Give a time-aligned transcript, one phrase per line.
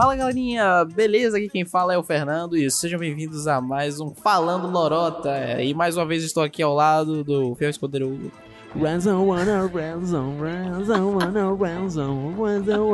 [0.00, 1.36] Fala galerinha, beleza?
[1.36, 5.62] Aqui quem fala é o Fernando e sejam bem-vindos a mais um Falando Lorota.
[5.62, 8.32] E mais uma vez estou aqui ao lado do Fiel Escudeiro
[8.74, 12.88] Ransom, wanna ransom, ransom, wanna ransom, ransom,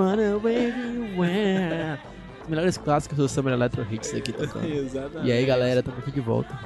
[1.17, 2.01] wanna.
[2.43, 4.67] Os melhores clássicos do Summer Electro Hits aqui tocando.
[4.67, 5.29] Exatamente.
[5.29, 6.59] E aí, galera, estamos aqui de volta.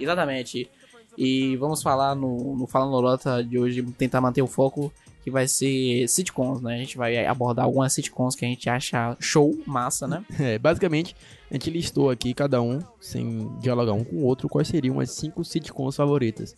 [0.00, 0.70] Exatamente.
[1.18, 4.90] E vamos falar no, no Falando Lorota de hoje, tentar manter o foco
[5.26, 6.76] que vai ser sitcoms, né?
[6.76, 10.24] A gente vai abordar algumas sitcoms que a gente acha show, massa, né?
[10.38, 11.16] É, basicamente,
[11.50, 15.10] a gente listou aqui, cada um, sem dialogar um com o outro, quais seriam as
[15.10, 16.54] cinco sitcoms favoritas.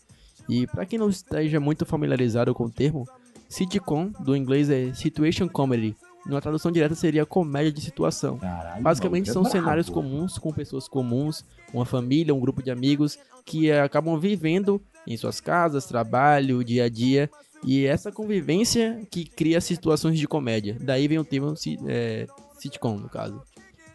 [0.47, 3.09] E pra quem não esteja muito familiarizado com o termo,
[3.49, 5.97] sitcom do inglês é situation comedy.
[6.27, 8.37] Numa tradução direta seria comédia de situação.
[8.37, 13.19] Caralho, Basicamente são é cenários comuns com pessoas comuns, uma família, um grupo de amigos
[13.47, 17.31] que acabam vivendo em suas casas, trabalho, dia a dia.
[17.65, 20.77] E essa convivência que cria situações de comédia.
[20.81, 22.27] Daí vem o si- eh,
[22.59, 23.43] sitcom, no caso.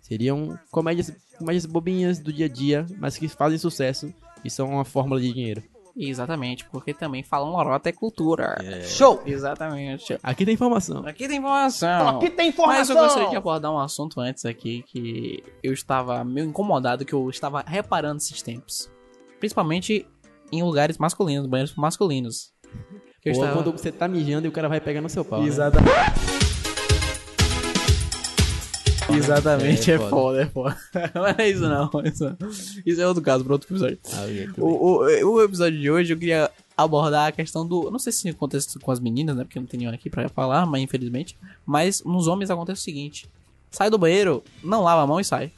[0.01, 4.83] Seriam comédias, comédias bobinhas do dia a dia, mas que fazem sucesso e são uma
[4.83, 5.63] fórmula de dinheiro.
[5.95, 8.57] Exatamente, porque também Falando Lorota é cultura.
[8.83, 9.21] Show!
[9.27, 10.17] Exatamente.
[10.23, 11.05] Aqui tem informação.
[11.05, 12.17] Aqui tem informação.
[12.17, 12.95] Aqui tem Mas eu informação!
[12.97, 17.63] gostaria de abordar um assunto antes aqui que eu estava meio incomodado, que eu estava
[17.65, 18.89] reparando esses tempos.
[19.39, 20.05] Principalmente
[20.51, 22.51] em lugares masculinos, banheiros masculinos.
[23.25, 23.63] Eu Ou estava...
[23.63, 25.41] quando você tá mijando e o cara vai pegar no seu pau.
[25.41, 25.47] né?
[25.47, 25.93] Exatamente.
[29.15, 30.09] Exatamente, É, é, foda.
[30.09, 30.77] foda, é foda.
[30.93, 32.49] Mas não é isso não, isso, não.
[32.85, 33.97] isso é outro caso, para outro episódio.
[34.13, 34.25] Ah.
[34.57, 37.91] O, o, o episódio de hoje eu queria abordar a questão do.
[37.91, 39.43] Não sei se acontece com as meninas, né?
[39.43, 41.37] Porque não tem nenhuma aqui pra falar, mas infelizmente.
[41.65, 43.27] Mas nos homens acontece o seguinte:
[43.69, 45.51] sai do banheiro, não lava a mão e sai.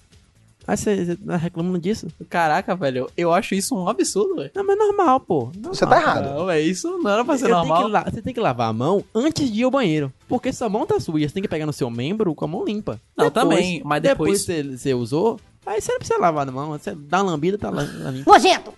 [0.67, 2.07] Ah, você tá reclamando disso?
[2.29, 4.51] Caraca, velho, eu acho isso um absurdo, velho.
[4.55, 5.51] Não, mas normal, pô.
[5.61, 6.25] Você tá errado.
[6.35, 7.83] Não, velho, isso não era pra ser Eu tenho normal.
[7.85, 10.11] que la- Você tem que lavar a mão antes de ir ao banheiro.
[10.27, 12.65] Porque sua mão tá suja, você tem que pegar no seu membro com a mão
[12.65, 12.99] limpa.
[13.15, 16.69] Não, também, mas depois- Depois você, você usou, aí você não precisa lavar a mão.
[16.71, 18.29] Você dá uma lambida, tá lá, lá limpo.
[18.29, 18.73] Nojento!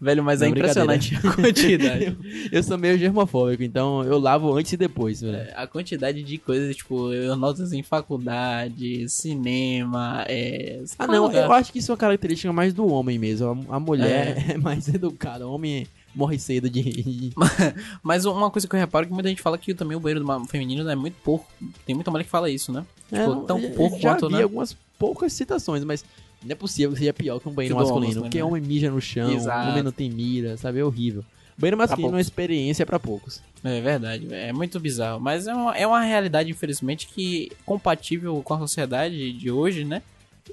[0.00, 2.16] Velho, mas Não, é impressionante a quantidade.
[2.50, 5.48] Eu sou meio germofóbico, então eu lavo antes e depois, velho.
[5.54, 10.82] a quantidade de coisas, tipo, eu noto assim, faculdade, cinema, é.
[10.98, 13.66] Ah, não, eu acho que isso é uma característica mais do homem mesmo.
[13.70, 14.56] A, a mulher é.
[14.58, 15.46] mais educada.
[15.46, 17.32] O homem morre cedo de.
[18.02, 20.24] Mas uma coisa que eu reparo é que muita gente fala que também o banheiro
[20.48, 21.46] feminino é muito pouco.
[21.86, 22.84] Tem muita mulher que fala isso, né?
[23.08, 24.42] Tipo, não- tão eu pouco já quanto, vi né?
[24.42, 26.04] algumas poucas citações, mas
[26.44, 28.06] não é possível que seja pior que um banheiro Que masculino.
[28.06, 28.44] masculino, Porque né?
[28.44, 29.70] homem mija no chão, Exato.
[29.70, 30.78] homem não tem mira, sabe?
[30.80, 31.24] É horrível.
[31.56, 33.42] Banheiro masculino é uma experiência pra poucos.
[33.62, 35.20] É verdade, é muito bizarro.
[35.20, 40.02] Mas é uma, é uma realidade, infelizmente, que compatível com a sociedade de hoje, né?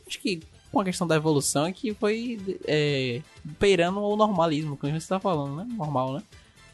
[0.07, 0.41] Acho que
[0.71, 3.21] com a questão da evolução é que foi é,
[3.59, 5.67] beirando o normalismo, como você tá falando, né?
[5.75, 6.23] Normal, né?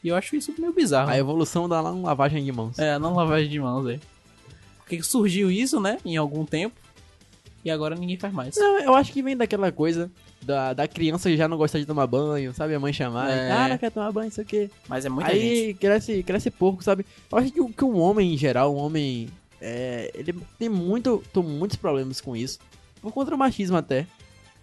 [0.03, 1.09] E eu acho isso meio bizarro.
[1.09, 2.77] A evolução dá lá uma lavagem de mãos.
[2.77, 3.99] É, não lavagem de mãos, é.
[4.79, 5.97] Porque surgiu isso, né?
[6.05, 6.75] Em algum tempo.
[7.65, 8.55] E agora ninguém faz mais.
[8.55, 12.05] Não, eu acho que vem daquela coisa da, da criança já não gosta de tomar
[12.05, 12.75] banho, sabe?
[12.75, 13.47] A mãe chamar, É.
[13.49, 14.69] cara, quer tomar banho, isso aqui.
[14.87, 15.79] Mas é muita Aí gente.
[15.79, 17.03] cresce, cresce pouco, sabe?
[17.31, 21.23] Eu acho que, o- que um homem, em geral, um homem, é, ele tem muito,
[21.33, 22.59] tem muitos problemas com isso.
[23.01, 24.05] Por conta do machismo até.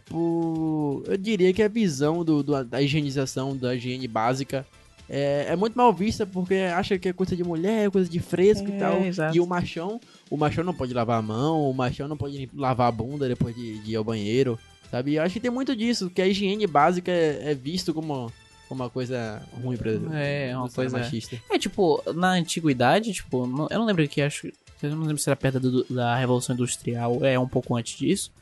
[0.06, 4.64] Por, eu diria que a visão do, do- da higienização, da higiene básica,
[5.08, 8.68] é, é muito mal vista porque acha que é coisa de mulher, coisa de fresco
[8.70, 9.02] É, e tal.
[9.02, 9.36] exato.
[9.36, 12.88] E o machão, o machão não pode lavar a mão, o machão não pode lavar
[12.88, 14.58] a bunda depois de, de ir ao banheiro,
[14.90, 15.14] sabe?
[15.14, 18.32] Eu acho que tem muito disso, que a higiene básica é, é visto como,
[18.70, 21.36] uma coisa ruim pra É, uma do ser coisa- machista.
[21.50, 24.50] É, tipo, na antiguidade, tipo, não- eu não lembro que acho.
[24.82, 28.32] Eu não lembro se era perto do- da Revolução Industrial, é um pouco antes disso.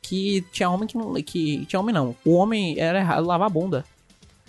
[0.00, 1.12] Que tinha homem que não.
[1.14, 2.16] Que, tinha homem não.
[2.24, 3.84] O homem era errado lavar a bunda.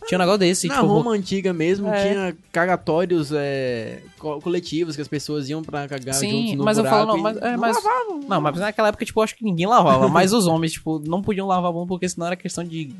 [0.07, 0.87] Tinha um negócio desse, Na tipo.
[0.87, 2.01] Roma antiga mesmo É.
[2.11, 6.77] tinha cagatórios é, co- coletivos que as pessoas iam pra cagar Sim, juntos no mas
[6.77, 8.19] eu falo, não, mas- é, não mas- lavavam.
[8.27, 10.07] Não, mas naquela época, tipo, eu acho que ninguém lavava.
[10.09, 12.91] mas os homens, tipo, não podiam lavar a bunda porque senão era questão de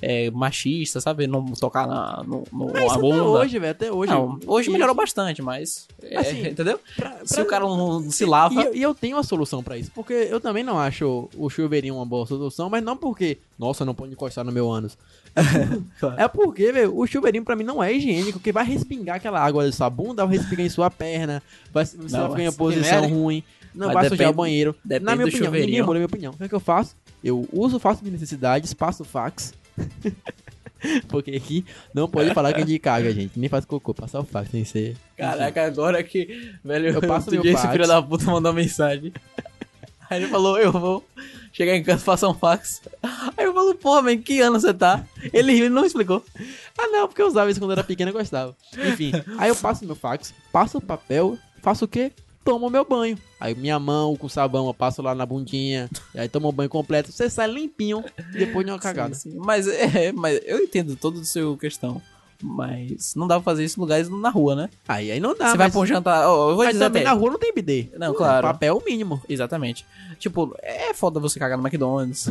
[0.00, 1.26] é, machista, sabe?
[1.26, 4.12] Não tocar na, no, no, Mas isso a até hoje, velho, até hoje.
[4.12, 5.86] Não, hoje E- melhorou bastante, mas.
[6.02, 6.80] é, Assim, entendeu?
[6.96, 8.54] pra- Se pra- o cara não se lava.
[8.54, 11.48] E, eu- e eu tenho uma solução pra isso, porque eu também não acho o
[11.50, 14.96] chuveirinho uma boa solução, mas não porque, nossa, não pode encostar no meu ânus.
[16.16, 19.64] É porque, velho, o chuveirinho pra mim não é higiênico, porque vai respingar aquela água
[19.64, 21.42] da sua bunda, vai respingar em sua perna,
[21.72, 23.42] vai, você Não, vai ficar em posição primeiro- ruim,
[23.74, 24.76] não Mas vai depende- sujar o banheiro.
[25.02, 26.32] Na minha opinião, ninguém muda a minha opinião.
[26.32, 26.96] O que é que eu faço?
[27.22, 29.52] Eu uso, faço minhas necessidades, passo fax.
[31.08, 33.38] Porque aqui não pode falar que a gente caga, gente.
[33.38, 34.96] Nem faz cocô, passar o fax, que ser.
[35.16, 36.52] Caraca, agora que.
[36.64, 37.72] Velho, Eu passo meu dia esse fax.
[37.72, 39.12] filho da puta mandou mensagem.
[40.10, 41.04] Aí ele falou, eu vou
[41.52, 42.82] chegar em casa e passar um fax.
[43.36, 45.04] Aí eu falo, pô, man, que ano você tá?
[45.32, 46.24] Ele riu e não explicou.
[46.78, 48.56] Ah, não, porque eu usava isso quando era pequeno e gostava.
[48.86, 52.12] Enfim, aí eu passo meu fax, passo o papel, faço o quê?
[52.48, 53.18] tomo meu banho.
[53.38, 56.70] Aí minha mão com sabão, eu passo lá na bundinha, e aí tomo o banho
[56.70, 57.12] completo.
[57.12, 58.02] Você sai limpinho
[58.32, 59.14] depois de uma cagada.
[59.14, 59.38] Sim, sim.
[59.38, 62.00] Mas, é, mas eu entendo todo o seu questão.
[62.42, 64.70] Mas não dá pra fazer isso em lugares na rua, né?
[64.86, 66.28] Aí, aí não dá, Você vai pra um jantar.
[66.28, 67.10] ó, eu vou mas dizer também até.
[67.12, 67.88] na rua não tem bidê.
[67.98, 68.46] Não, claro.
[68.46, 69.20] Papel é o mínimo.
[69.28, 69.84] Exatamente.
[70.20, 72.28] Tipo, é foda você cagar no McDonald's.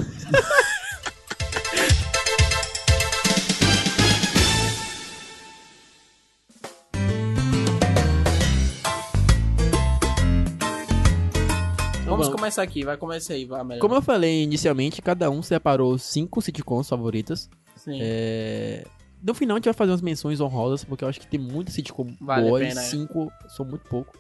[12.06, 13.82] Vamos Bom, começar aqui, vai começar aí, vai melhor.
[13.82, 17.50] Como eu falei inicialmente, cada um separou cinco sitcoms favoritas.
[17.76, 18.00] Sim.
[18.02, 18.86] É,
[19.28, 21.70] No final a gente vai fazer umas menções honrosas, porque eu acho que tem muita
[21.70, 22.84] sitcom Vale boa pena, é.
[22.86, 24.14] cinco são muito pouco.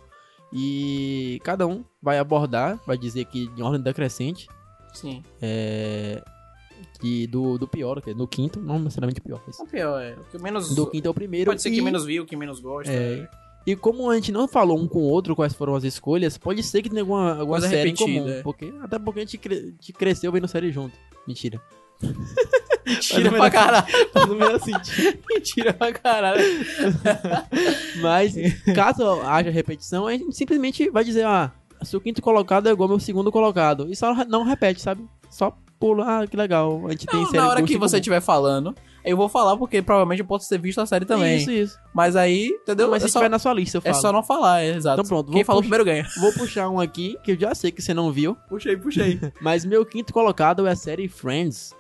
[0.54, 4.48] E cada um vai abordar, vai dizer que em ordem decrescente,
[4.94, 5.24] Sim.
[5.42, 6.22] é,
[7.00, 10.14] que do, do pior, que é no quinto, não necessariamente pior, mas O pior é.
[10.14, 10.76] O que menos.
[10.76, 11.52] do quinto é o primeiro.
[11.52, 12.92] Pode ser e, que menos viu, que menos gosta.
[12.92, 13.28] É.
[13.66, 16.64] E como a gente não falou um com o outro quais foram as escolhas, pode
[16.64, 18.28] ser que tenha alguma, alguma Coisa série em comum.
[18.28, 18.42] é.
[18.42, 20.98] Porque, até porque a gente, cre- a gente cresceu vendo série junto.
[21.28, 21.62] Mentira.
[22.86, 23.88] Mentira Mas pra caralho.
[24.14, 25.20] Faz o menor sentido.
[25.30, 26.44] Mentira pra caralho.
[28.02, 28.36] Mas,
[28.74, 31.52] caso haja repetição, a gente simplesmente vai dizer, ah,
[31.84, 33.92] seu quinto colocado é igual ao meu segundo colocado.
[33.92, 35.06] E só não repete, sabe?
[35.30, 36.86] Só pula, ah, que legal.
[36.88, 39.82] A gente tem Não, série na hora que você estiver falando, eu vou falar porque
[39.82, 41.38] provavelmente eu posso ter visto a série também.
[41.38, 41.80] Isso, isso.
[41.94, 42.90] Mas aí, entendeu?
[42.90, 44.02] Mas é, se só, na sua lista, eu é falo.
[44.02, 45.00] só não falar, é, exato.
[45.00, 46.06] Então pronto, Quem falou primeiro ganha.
[46.20, 48.36] Vou puxar um aqui, que eu já sei que você não viu.
[48.50, 49.20] Puxei, puxei.
[49.42, 51.74] Mas meu quinto colocado é a série Friends.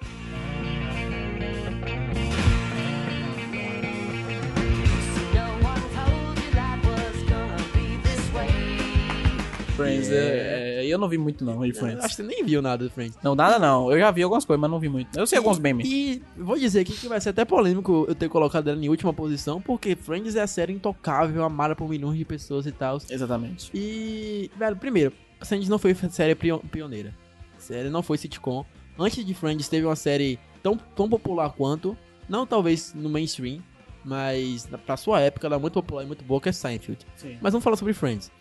[9.77, 11.99] Friends, é, é, eu não vi muito não, de Friends.
[12.03, 13.15] acho que você nem viu nada do Friends.
[13.21, 13.91] Não, nada não.
[13.91, 15.15] Eu já vi algumas coisas, mas não vi muito.
[15.17, 15.87] Eu sei alguns memes.
[15.87, 19.13] E vou dizer aqui que vai ser até polêmico eu ter colocado ela em última
[19.13, 22.97] posição, porque Friends é a série intocável, amada por milhões de pessoas e tal.
[23.07, 23.69] Exatamente.
[23.71, 25.13] E, velho, primeiro,
[25.43, 27.13] Friends não foi série pio- pioneira.
[27.55, 28.65] A série não foi sitcom.
[28.97, 31.95] Antes de Friends teve uma série tão, tão popular quanto,
[32.27, 33.59] não talvez no mainstream,
[34.03, 37.05] mas pra sua época ela é muito popular e muito boa, que é Seinfeld.
[37.15, 37.37] Sim.
[37.39, 38.31] Mas vamos falar sobre Friends.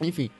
[0.00, 0.30] Enfim,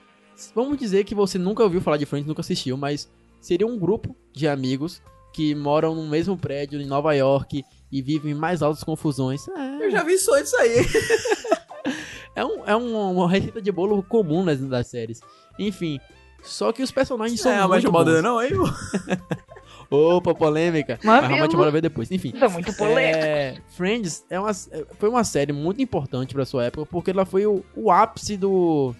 [0.55, 3.09] vamos dizer que você nunca ouviu falar de Friends, nunca assistiu, mas
[3.39, 5.01] seria um grupo de amigos
[5.33, 9.47] que moram no mesmo prédio em Nova York e vivem mais altas confusões.
[9.47, 10.75] É, Eu já vi só isso aí.
[12.35, 15.21] é, um, é um- uma receita de bolo comum nas, das séries.
[15.59, 15.99] Enfim,
[16.43, 18.21] só que os personagens são é a muito mais chamada bons.
[18.21, 18.51] não, hein?
[19.89, 20.97] Opa, polêmica.
[21.03, 21.29] Mamilo.
[21.31, 22.09] Mas vamos embora ver depois.
[22.11, 23.19] Enfim, Isso é muito polêmico.
[23.19, 27.45] é, Friends é uma, foi uma série muito importante pra sua época, porque ela foi
[27.45, 28.95] o, o ápice do,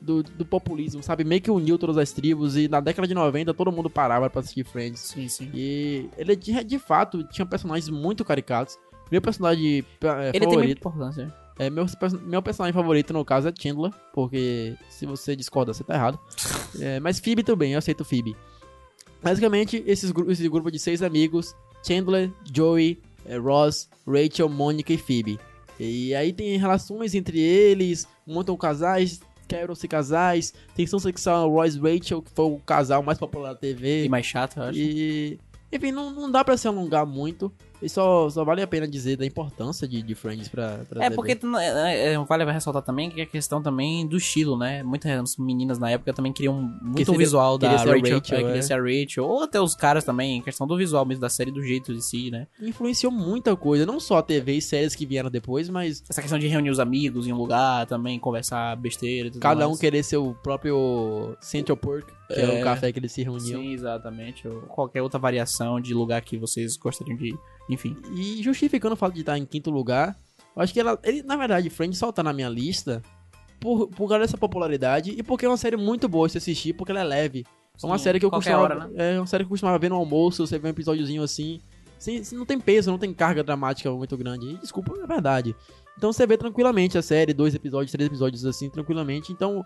[0.00, 1.24] do, do populismo, sabe?
[1.24, 4.40] Meio que uniu todas as tribos e na década de 90 todo mundo parava pra
[4.40, 5.00] assistir Friends.
[5.00, 5.50] Sim, sim.
[5.52, 8.78] E ele de, de fato tinha personagens muito caricatos.
[9.10, 11.34] Meu personagem é, Ele tem muita favorito, importância.
[11.58, 11.86] é, meu,
[12.22, 16.18] meu personagem favorito no caso é Chandler, porque se você discorda, você tá errado.
[16.80, 18.36] É, mas Phoebe também, eu aceito Phoebe.
[19.22, 25.40] Basicamente, esses, esse grupo de seis amigos, Chandler, Joey, eh, Ross, Rachel, Mônica e Phoebe.
[25.80, 32.22] E aí tem relações entre eles, montam casais, quebram-se casais, tensão sexual Ross e Rachel,
[32.22, 34.04] que foi o casal mais popular da TV.
[34.04, 34.78] E mais chato, eu acho.
[34.78, 35.40] E,
[35.72, 37.50] enfim, não, não dá pra se alongar muito.
[37.80, 41.10] E só, só vale a pena dizer da importância de, de Friends pra, pra É
[41.10, 44.82] porque é, é, vale ressaltar também que é a questão também do estilo, né?
[44.82, 48.56] Muitas meninas na época também queriam muito seria- o visual da Rachel, Rachel, é, queria
[48.56, 48.62] é.
[48.62, 51.62] ser a Rachel, ou até os caras também, questão do visual mesmo da série, do
[51.62, 52.46] jeito de si, né?
[52.60, 56.38] Influenciou muita coisa, não só a TV e séries que vieram depois, mas Essa questão
[56.38, 59.80] de reunir os amigos em um lugar também, conversar besteira e tudo cada um mais.
[59.80, 62.60] querer ser o próprio Central Perk, que é, É.
[62.60, 63.60] o café que eles se reuniam.
[63.60, 64.46] Sim, exatamente.
[64.48, 67.34] Ou qualquer outra variação de lugar que vocês gostariam de.
[67.68, 67.96] Enfim.
[68.14, 70.16] E justificando o fato de estar em quinto lugar,
[70.56, 73.02] eu acho que ela, ele, na verdade, Friends só tá na minha lista
[73.60, 76.72] por, por causa dessa popularidade e porque é uma série muito boa de se assistir,
[76.72, 77.44] porque ela é leve.
[77.82, 78.62] É uma Sim, série que eu costumava.
[78.62, 79.14] hora, né?
[79.16, 81.60] É uma série que eu costumava ver no almoço, você vê um episódiozinho assim.
[81.98, 84.46] Sem, sem- não tem peso, não tem carga dramática muito grande.
[84.50, 85.54] E, desculpa, é verdade.
[85.96, 89.32] Então você vê tranquilamente a série, dois episódios, três episódios assim, tranquilamente.
[89.32, 89.64] Então,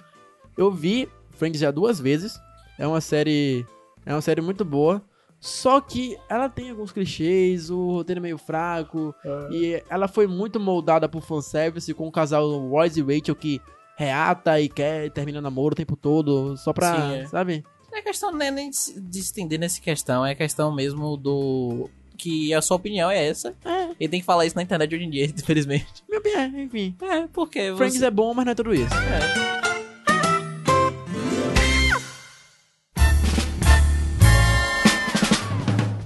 [0.57, 2.39] eu vi Friends já duas vezes.
[2.79, 3.67] É uma série.
[4.05, 5.03] É uma série muito boa.
[5.45, 9.13] Só que ela tem alguns clichês, o roteiro é meio fraco.
[9.51, 13.61] E ela foi muito moldada por fanservice com o casal Royce e Rachel que
[13.97, 16.57] reata e quer terminar namoro o tempo todo.
[16.57, 16.95] Só pra.
[16.95, 17.27] Sim, é.
[17.27, 17.65] Sabe?
[17.91, 21.17] Não é questão nem, nem de se- de se estender nessa questão, é questão mesmo
[21.17, 21.91] do.
[22.17, 23.53] Que a sua opinião é essa.
[23.65, 26.05] É, E tem que falar isso na internet hoje em dia, infelizmente.
[26.09, 26.95] meu bem, é, enfim.
[27.03, 28.07] É, porque Friends você...
[28.07, 28.95] é bom, mas não é tudo isso.
[28.95, 29.62] É.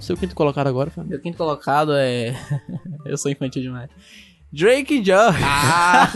[0.07, 1.11] Seu quinto colocado agora, Fábio.
[1.11, 2.33] Meu quinto colocado é.
[3.05, 3.91] Eu sou infantil demais.
[4.53, 5.35] Drake e Josh.
[5.43, 6.09] Ah!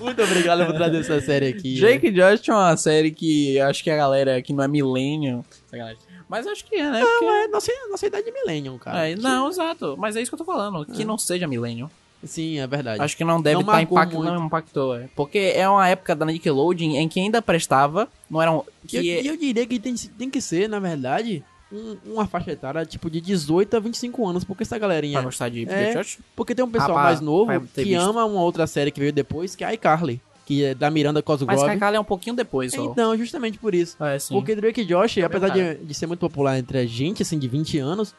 [0.00, 1.78] Muito obrigado por trazer essa série aqui.
[1.78, 5.44] Drake e Josh é uma série que acho que a galera que não é millennial.
[5.66, 5.98] Sacanagem.
[6.26, 7.00] Mas acho que é, né?
[7.00, 9.08] Porque- Não, é nossa, nossa idade de Millennium, cara.
[9.08, 9.96] É, não, exato.
[9.98, 10.86] Mas é isso que eu tô falando.
[10.86, 11.90] Que não seja millennial.
[12.22, 13.02] Sim, é verdade.
[13.02, 14.94] Acho que não deve estar marcou impactando, não impactou.
[14.96, 15.08] É.
[15.16, 18.62] Porque é uma época da Nickelodeon em que ainda prestava, não era um...
[18.92, 22.26] E eu, Que e eu diria que tem, tem que ser, na verdade, um- uma
[22.26, 25.20] faixa etária tipo de 18 a 25 anos, porque essa pra galerinha.
[25.22, 25.94] gostar de É.
[25.94, 26.18] Josh.
[26.36, 27.98] Porque tem um pessoal Rapaz, mais novo que visto.
[28.00, 31.20] ama uma outra série que veio depois, que é a iCarly, que é da Miranda
[31.20, 31.64] Mas Cosgrove.
[31.64, 32.84] Kakala é um pouquinho depois, só.
[32.84, 33.96] Então, justamente por isso.
[34.04, 34.18] É.
[34.28, 37.38] Porque Drake e Josh, Tá apesar de, de ser muito popular entre a gente, assim,
[37.38, 38.14] de 20 anos,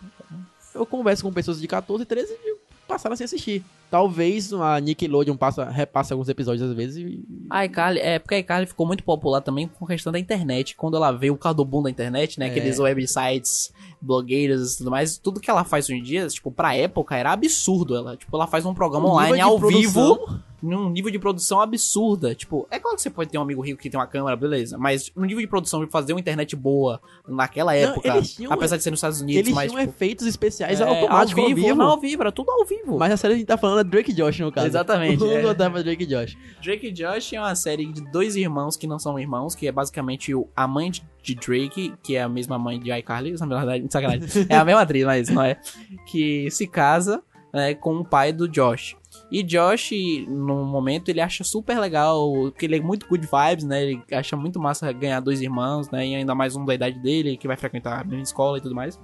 [0.73, 2.55] eu converso com pessoas de 14 e 13 e
[2.87, 3.63] passaram a se assistir.
[3.91, 7.25] Talvez a Nickelodeon passa, repasse alguns episódios às vezes e...
[7.49, 10.77] A iCarly, é porque a iCarly ficou muito popular também com a questão da internet.
[10.77, 12.47] Quando ela veio o cardobum da internet, né?
[12.47, 12.49] É.
[12.51, 15.17] Aqueles websites, blogueiros e tudo mais.
[15.17, 17.93] Tudo que ela faz hoje em dia, tipo, pra época, era absurdo.
[17.93, 22.35] Ela, tipo, ela faz um programa online ao produção- vivo, num nível de produção absurda.
[22.35, 24.77] Tipo, é claro que você pode ter um amigo rico que tem uma câmera, beleza.
[24.77, 28.77] Mas no nível de produção de fazer uma internet boa naquela época, eles tinham- apesar
[28.77, 29.71] de ser nos Estados Unidos, Eles mas.
[29.71, 31.75] tinham tipo, efeitos especiais é, automáticos ao ao vivo, vivo.
[31.77, 32.97] Não, ao vivo, era tudo ao vivo.
[32.97, 34.67] Mas a série a gente tá falando é Drake Josh, no caso.
[34.67, 35.41] Exatamente, Vamos é.
[35.41, 36.37] voltar pra Drake Josh.
[36.63, 40.31] Drake Josh é uma série de dois irmãos que não são irmãos, que é basicamente
[40.55, 44.21] a mãe de- de Drake, que é a mesma mãe de iCarly, na verdade, sacanagem,
[44.49, 45.59] é a mesma atriz, mas não é,
[46.07, 47.21] que se casa
[47.53, 48.95] né, com o pai do Josh.
[49.31, 49.91] E Josh,
[50.27, 53.81] no momento, ele acha super legal, porque ele é muito good vibes, né?
[53.83, 56.05] Ele acha muito massa ganhar dois irmãos, né?
[56.05, 58.75] E ainda mais um da idade dele, que vai frequentar a mesma escola e tudo
[58.75, 58.99] mais.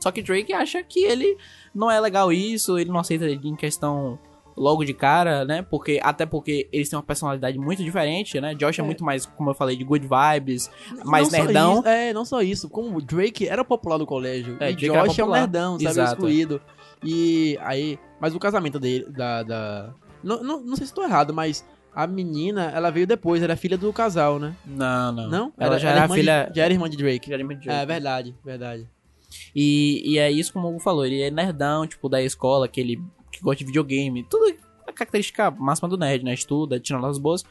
[0.00, 1.36] Só que Drake acha que ele
[1.74, 4.18] não é legal isso, ele não aceita em questão
[4.56, 5.62] logo de cara, né?
[5.62, 8.54] Porque até porque eles têm uma personalidade muito diferente, né?
[8.54, 8.84] Josh é, É.
[8.84, 10.68] muito mais, como eu falei, de good vibes,
[11.04, 11.78] mais Não nerdão.
[11.78, 12.68] isso- é, não só isso.
[12.68, 14.56] Como Drake era popular no colégio.
[14.60, 15.84] É, e Drake Josh é um nerdão, sabe?
[15.90, 16.12] Exato.
[16.14, 16.60] Excluído.
[17.04, 17.98] E aí...
[18.20, 19.42] Mas o casamento dele, da...
[19.42, 19.94] da...
[20.22, 21.64] Não, não, não sei se tô errado, mas...
[21.92, 24.54] A menina, ela veio depois, era filha do casal, né?
[24.64, 25.28] Não, não.
[25.28, 25.52] Não?
[25.58, 26.44] Ela já era irmã filha.
[26.48, 27.26] De, já era irmã de Drake.
[27.28, 27.86] já era irmã de É Drake.
[27.86, 28.88] verdade, verdade.
[29.52, 32.80] E, e é isso como o Hugo falou, ele é nerdão, tipo, da escola, que
[32.80, 33.02] ele
[33.32, 34.54] que gosta de videogame, tudo
[34.86, 36.32] a característica máxima do nerd, né?
[36.32, 37.44] Estuda, tira notas boas.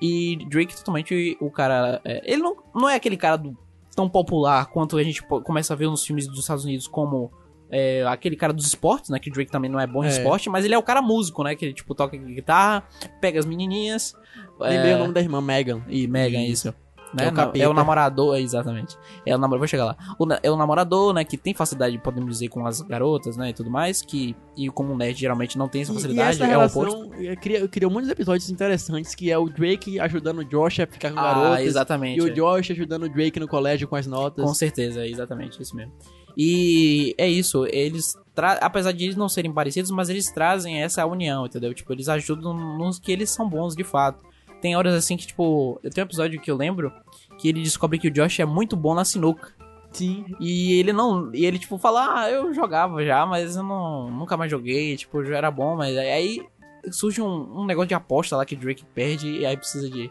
[0.00, 2.00] E Drake totalmente o cara.
[2.06, 3.54] é, ele não, não é aquele cara do-
[3.94, 7.30] tão popular quanto a gente começa a ver nos filmes dos Estados Unidos como.
[7.74, 9.18] É, aquele cara dos esportes, né?
[9.18, 10.10] Que Drake também não é bom em É.
[10.10, 11.54] esporte, mas ele é o cara músico, né?
[11.54, 12.84] Que ele, tipo, toca guitarra,
[13.20, 14.14] pega as menininhas.
[14.60, 15.82] Lembrei é, o nome da irmã, Megan.
[15.88, 16.72] e Megan, isso.
[17.12, 17.26] Né?
[17.26, 18.96] É o é o namorador, é, exatamente.
[19.24, 19.96] É o namorador, vou chegar lá.
[20.18, 23.52] O é o namorador, né, que tem facilidade, podemos dizer, com as garotas, né, e
[23.52, 26.52] tudo mais, que, e como o nerd geralmente não tem essa E- facilidade, e essa
[26.52, 27.14] é o oposto.
[27.14, 31.12] eh, cria- criou muitos episódios interessantes, que é o Drake ajudando o Josh a ficar
[31.12, 31.66] com Ah, garotas.
[31.66, 32.18] exatamente.
[32.18, 32.30] E o é.
[32.30, 34.44] Josh ajudando o Drake no colégio com as notas.
[34.44, 35.92] Com certeza, é exatamente isso mesmo.
[36.36, 38.16] E é isso, eles,
[38.60, 41.72] apesar de eles não serem parecidos, mas eles trazem essa união, entendeu?
[41.72, 44.24] Tipo, eles ajudam nos que eles são bons de fato.
[44.60, 46.92] Tem horas assim que, tipo, eu tenho um episódio que eu lembro
[47.38, 49.52] que ele descobre que o Josh é muito bom na sinuca.
[49.92, 50.24] Sim.
[50.40, 51.32] E ele não.
[51.32, 55.24] E ele, tipo, fala, ah, eu jogava já, mas eu não, nunca mais joguei, tipo,
[55.24, 56.44] já era bom, mas aí
[56.90, 60.10] surge um, um negócio de aposta lá que o Drake perde e aí precisa de.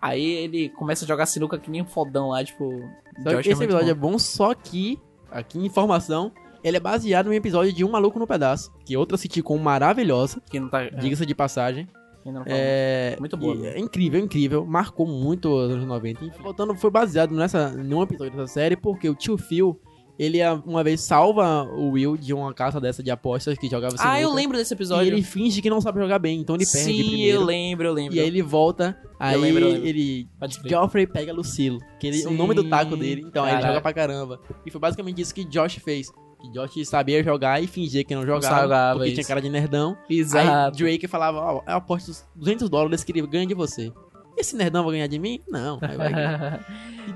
[0.00, 2.82] Aí ele começa a jogar sinuca que nem um fodão lá, tipo.
[3.24, 4.08] É esse muito episódio bom.
[4.08, 5.00] é bom, só que,
[5.34, 8.98] aqui informação, ele é baseado em um episódio de Um Maluco no Pedaço, que é
[8.98, 10.82] outra sitcom maravilhosa, Que não tá.
[10.82, 11.86] é, diga-se de passagem.
[12.46, 13.74] É, Muito boa, né?
[13.74, 14.64] É incrível, incrível.
[14.64, 16.24] Marcou muito os anos 90.
[16.24, 19.78] Enfim, voltando, foi baseado nessa, num episódio dessa série, porque o tio Phil,
[20.18, 23.94] ele ah, uma vez salva o Will de uma casa dessa de apostas que jogava
[23.98, 25.12] Ah, eu sinuca, lembro desse E episódio.
[25.12, 27.40] ele finge que não sabe jogar bem, então ele perde Sim, primeiro.
[27.40, 28.14] eu lembro, eu lembro.
[28.16, 29.86] E aí ele volta, aí lembro, eu lembro.
[29.88, 30.28] ele.
[30.66, 33.68] Geoffrey pega Lucilo, que ele, o nome do taco dele, então aí ele caraca.
[33.74, 34.40] joga pra caramba.
[34.64, 36.08] E foi basicamente isso que Josh fez.
[36.40, 39.14] Que Josh sabia jogar e fingia que não jogava, jogava, porque isso.
[39.14, 39.96] tinha cara de nerdão.
[40.10, 40.76] Exato.
[40.76, 43.90] Aí Drake falava, ó, eu aposto os 200 dólares que ele ganha de você.
[44.36, 45.40] Esse nerdão vai ganhar de mim?
[45.48, 45.78] Não.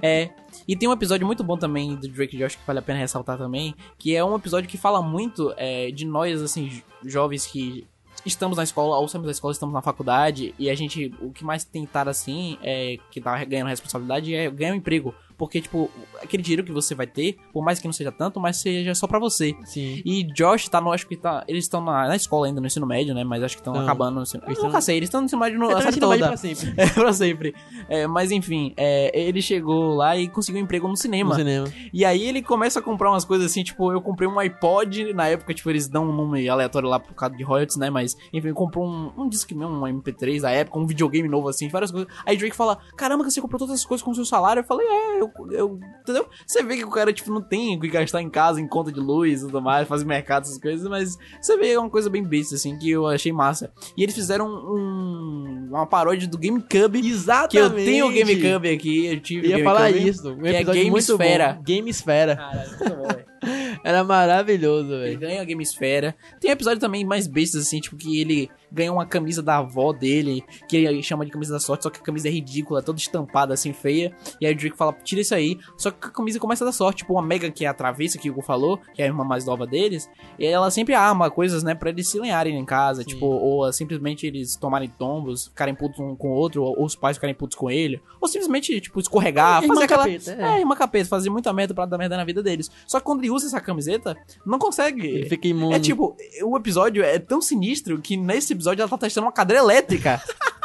[0.02, 0.30] É.
[0.66, 3.38] E tem um episódio muito bom também do Drake Josh que vale a pena ressaltar
[3.38, 7.86] também, que é um episódio que fala muito é, de nós, assim, jo- jovens que
[8.26, 11.42] estamos na escola, ou saímos da escola, estamos na faculdade, e a gente, o que
[11.42, 15.14] mais tentar assim, é que tá ganhando responsabilidade é ganhar um emprego.
[15.38, 15.88] Porque, tipo,
[16.20, 19.06] aquele dinheiro que você vai ter, por mais que não seja tanto, mas seja só
[19.06, 19.54] pra você.
[19.64, 20.02] Sim.
[20.04, 22.84] E Josh tá no, acho que tá, eles estão na, na escola ainda, no ensino
[22.84, 23.22] médio, né?
[23.22, 23.82] Mas acho que estão Tão.
[23.84, 24.42] acabando no ensino.
[24.42, 26.26] Eu Eles nunca tão- sei, eles estão no ensino médio no, a série toda.
[26.26, 26.74] pra sempre.
[26.76, 27.54] É, pra sempre.
[27.88, 31.30] É, mas enfim, é, ele chegou lá e conseguiu um emprego no cinema.
[31.30, 31.68] No cinema.
[31.92, 35.28] E aí ele começa a comprar umas coisas assim, tipo, eu comprei um iPod, na
[35.28, 37.90] época, tipo, eles dão um nome aleatório lá por causa de royalties, né?
[37.90, 41.68] Mas, enfim, comprou um, um disque mesmo, um MP3 da época, um videogame novo, assim,
[41.68, 42.12] várias coisas.
[42.26, 44.60] Aí Drake fala, caramba, você comprou todas essas coisas com o seu salário?
[44.60, 46.28] Eu falei, é, eu eu, eu- entendeu?
[46.46, 48.90] Você vê que o cara, tipo, não tem o que gastar em casa, em conta
[48.92, 52.22] de luz e tudo mais, fazer mercado, essas coisas, mas você vê uma coisa bem
[52.22, 53.70] besta, assim, que eu achei massa.
[53.96, 57.50] E eles fizeram um, uma paródia do GameCube, Exatamente.
[57.50, 60.08] que eu tenho o GameCube aqui, eu tive Eu ia o falar GameCube.
[60.08, 60.30] isso.
[60.32, 61.60] Um que é episódio Gamesfera.
[61.66, 62.36] Gamesfera.
[62.36, 63.28] Caralho, muito bom, velho.
[63.84, 65.20] Era maravilhoso, Ele velho.
[65.20, 66.14] ganha a Gamesfera.
[66.40, 69.92] Tem um episódio também mais bestas, assim, tipo, que ele ganha uma camisa da avó
[69.92, 72.98] dele, que ele chama de camisa da sorte, só que a camisa é ridícula, toda
[72.98, 74.14] estampada, assim, feia.
[74.40, 75.58] E aí o Drake fala, tira isso aí.
[75.76, 78.28] Só que a camisa começa da sorte, tipo, uma Megan, que é a travessa, que
[78.28, 80.08] o Hugo falou, que é a irmã mais nova deles,
[80.38, 83.08] e ela sempre arma coisas, né, pra eles se lenharem em casa, Sim.
[83.08, 86.84] tipo, ou ah, simplesmente eles tomarem tombos, ficarem putos um com o outro, ou, ou
[86.84, 90.04] os pais ficarem putos com ele, ou simplesmente, tipo, escorregar, Irmã fazer aquela...
[90.04, 90.60] capeta, é.
[90.60, 92.70] É, uma capeta, fazer muita merda pra dar merda na vida deles.
[92.86, 95.06] Só que quando ele usa essa camiseta, não consegue.
[95.06, 95.74] Ele fica imune.
[95.74, 99.62] É tipo, o episódio é tão sinistro que nesse episódio ela tá testando uma cadeira
[99.62, 100.20] elétrica.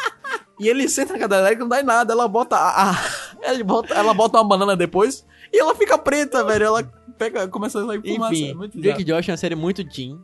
[0.59, 2.13] e ele senta na cadeira elétrica e não dá em nada.
[2.13, 2.91] Ela bota a.
[2.91, 2.99] a-
[3.41, 6.65] ela, bota, ela bota uma banana depois e ela fica preta, velho.
[6.65, 8.33] Ela pega, começa a sair fumaça.
[8.33, 10.19] Enfim, é muito Drake Josh é uma série muito teen.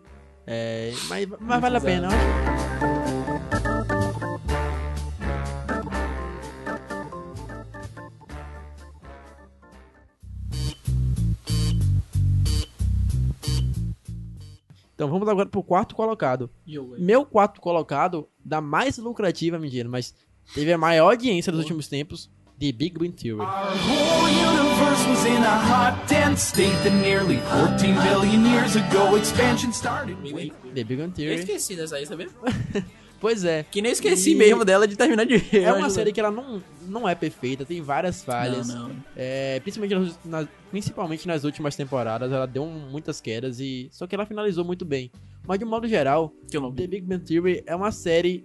[0.48, 2.08] É, mas mas vale a pena.
[15.00, 16.50] Então vamos agora pro quarto colocado.
[16.98, 20.14] Meu quarto colocado, da mais lucrativa, mentira, mas
[20.54, 22.30] teve a maior audiência dos últimos tempos,
[22.60, 23.40] The Big Bang Theory.
[23.40, 29.16] Our whole universe was in a hot, dense state that nearly 14 billion years ago
[29.16, 30.18] expansion started.
[30.22, 31.36] The Big Bang Eu Theory.
[31.36, 32.28] esqueci dessa aí, sabia?
[33.20, 33.64] Pois é.
[33.70, 35.64] Que nem esqueci E- mesmo dela de terminar de ver.
[35.64, 38.68] É uma série que ela não, não é perfeita, tem várias falhas.
[38.70, 38.96] Não, não.
[39.16, 43.90] É, principalmente, nas, nas- principalmente nas últimas temporadas, ela deu muitas quedas e.
[43.92, 45.12] Só que ela finalizou muito bem.
[45.46, 46.32] Mas de um modo geral.
[46.50, 48.44] The Big Bang Theory é uma série,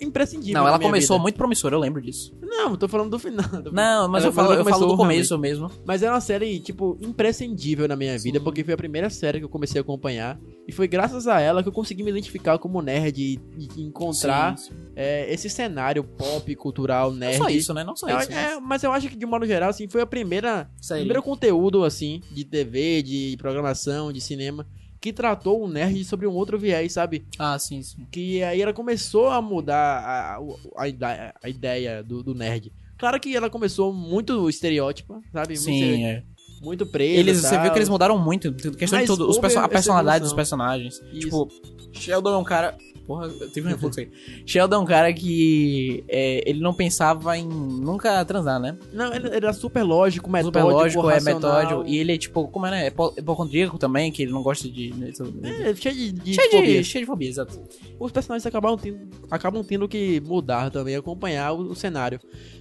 [0.00, 0.60] imprescindível.
[0.60, 1.22] Não, ela começou vida.
[1.22, 2.36] muito promissora, eu lembro disso.
[2.42, 3.44] Não, tô falando do final.
[3.72, 5.70] Não, mas Ela- eu falo, eu falo do começo mesmo.
[5.84, 9.44] Mas é uma série, tipo, imprescindível na minha vida, porque foi a primeira série que
[9.44, 10.38] eu comecei a acompanhar.
[10.66, 14.56] E foi graças a ela que eu consegui me identificar como nerd e, e encontrar
[14.56, 14.76] Sim, sim.
[14.96, 17.38] é, esse cenário pop, cultural, Não nerd.
[17.38, 17.84] só isso, né?
[17.84, 18.32] Não só Eu- isso.
[18.32, 22.20] é, mas eu acho que de modo geral, assim, foi a primeira, primeiro conteúdo, assim,
[22.32, 24.66] de TV, de programação, de cinema,
[25.04, 27.26] que tratou o nerd sobre um outro viés, sabe?
[27.38, 28.06] Ah, sim, sim.
[28.10, 32.72] Que aí ela começou a mudar a, a, a ideia, do, do nerd.
[32.96, 35.58] Claro que ela começou muito estereótipa, sabe?
[35.58, 36.22] Sim, muito, é.
[36.62, 37.20] muito presa.
[37.20, 38.50] Eles, você viu que eles mudaram muito.
[38.54, 39.28] Questão Mas de tudo.
[39.28, 40.98] Os perso- a personalidade dos personagens.
[41.12, 41.18] Isso.
[41.18, 41.48] Tipo,
[41.92, 42.74] Sheldon é um cara.
[43.06, 44.08] Porra, eu tive um refluxo aí.
[44.46, 48.78] Sheldon é um cara que é, ele não pensava em nunca transar, né?
[48.92, 51.40] Não, ele ele era super lógico, metódico, Super lógico, é racional.
[51.40, 51.84] metódico.
[51.86, 52.84] E ele é tipo, como é, né?
[52.84, 54.94] É hipo- hipocondríaco também, que ele não gosta de.
[55.42, 56.86] É, cheio de, de cheio, de fobias.
[56.86, 57.60] cheio de fobia, exato.
[58.00, 62.18] os personagens acabam tendo, acabam tendo que mudar também, acompanhar o, o cenário.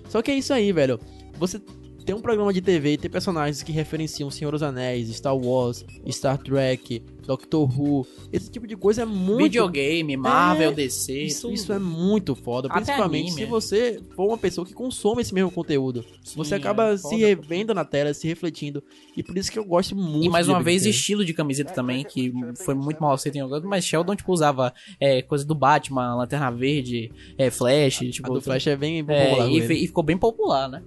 [0.09, 0.99] Só que é isso aí, velho.
[1.39, 1.59] Você
[2.03, 5.85] tem um programa de TV e tem personagens que referenciam Senhor dos Anéis, Star Wars,
[6.09, 8.05] Star Trek, Doctor Who.
[8.31, 9.43] Esse tipo de coisa é muito.
[9.43, 11.23] Videogame, Marvel, É, DC.
[11.23, 12.67] Isso, isso é muito foda.
[12.67, 13.45] Até Principalmente anime, se é.
[13.45, 16.05] você for uma pessoa que consome esse mesmo conteúdo.
[16.35, 18.83] você Sim, acaba é se revendo na tela, se refletindo.
[19.15, 22.03] E por isso que eu gosto muito E mais uma vez, estilo de camiseta também,
[22.03, 26.15] que foi muito mal aceito em alguns, mas Sheldon, tipo, usava é, coisa do Batman,
[26.15, 28.33] Lanterna Verde, é, Flash, A tipo...
[28.33, 29.49] do Flash é bem é, popular.
[29.49, 30.83] e, e ficou bem popular, né?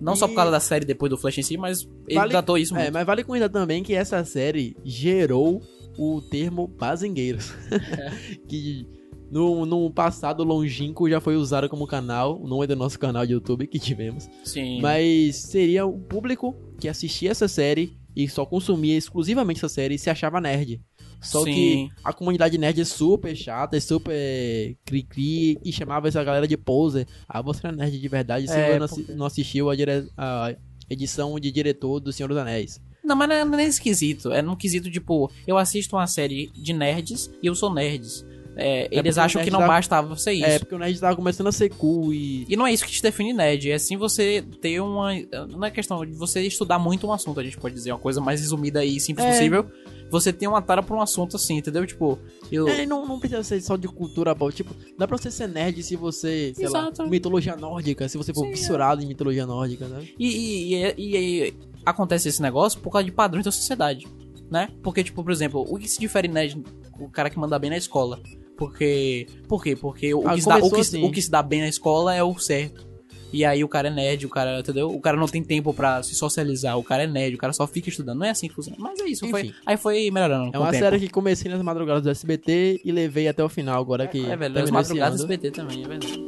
[0.00, 2.32] Não só por E- causa da série depois do Flash em si, mas ele Vale-
[2.32, 2.92] datou isso É, muito.
[2.94, 5.60] mas vale comentar também que essa série gerou
[5.98, 7.52] o termo bazingueiros.
[8.48, 8.86] que
[9.30, 13.32] no, no passado longínquo já foi usado como canal, não é do nosso canal de
[13.32, 14.28] YouTube que tivemos.
[14.44, 14.80] Sim.
[14.80, 19.98] Mas seria o público que assistia essa série e só consumia exclusivamente essa série e
[19.98, 20.80] se achava nerd.
[21.20, 21.52] Só Sim.
[21.52, 26.56] que a comunidade nerd é super chata, é super cri-cri e chamava essa galera de
[26.56, 27.06] poser.
[27.28, 30.54] Ah, você é nerd de verdade se É, você porque- não assistiu a, dire- a
[30.88, 32.80] edição de diretor do Senhor dos Anéis.
[33.04, 34.30] Não, mas não é nesse quesito.
[34.32, 38.24] É num quesito, tipo, eu assisto uma série de nerds e eu sou nerds.
[38.56, 40.44] É, eles porque o acham que não dá- bastava ser isso.
[40.44, 42.44] É, porque o nerd tava começando a ser cool e.
[42.48, 45.10] E não é isso que te define nerd, é sim você ter uma.
[45.48, 48.20] Não é questão de você estudar muito um assunto, a gente pode dizer uma coisa
[48.20, 49.30] mais resumida e simples É.
[49.30, 49.70] possível.
[50.10, 51.86] Você tem uma tara pra um assunto assim, entendeu?
[51.86, 52.18] Tipo,
[52.50, 52.66] eu.
[52.68, 54.52] É, não, não precisa ser só de cultura pop.
[54.52, 57.02] Tipo, dá pra você ser nerd se você, sei Exato.
[57.02, 58.56] lá, mitologia nórdica, se você for Sim, é.
[58.56, 60.06] fissurado em mitologia nórdica, né?
[60.18, 61.16] E, e, e-
[61.48, 61.54] e-
[61.86, 64.06] acontece esse negócio por causa de padrões da sociedade,
[64.50, 64.68] né?
[64.82, 66.62] Porque, tipo, por exemplo, o que se difere nerd,
[66.98, 68.20] o cara que manda bem na escola?
[68.56, 69.26] Porque.
[69.48, 69.74] Por quê?
[69.76, 71.04] Porque o, Ah, que, se dá, o, que, assim.
[71.04, 72.89] o que se dá bem na escola é o certo.
[73.32, 74.90] E aí o cara é nerd, o cara, entendeu?
[74.90, 77.66] O cara não tem tempo para se socializar, o cara é nerd, o cara só
[77.66, 78.18] fica estudando.
[78.18, 78.76] Não é assim que funciona.
[78.78, 79.54] Mas é isso, foi.
[79.64, 80.50] Aí foi melhorando.
[80.52, 84.06] É uma série que comecei nas madrugadas do SBT e levei até o final, agora
[84.06, 84.26] que.
[84.26, 86.20] É, é velho, nas madrugadas do SBT também, é verdade.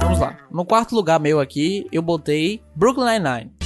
[0.00, 0.36] Vamos lá.
[0.50, 3.57] No quarto lugar meu aqui, eu botei Brooklyn Nine-Nine.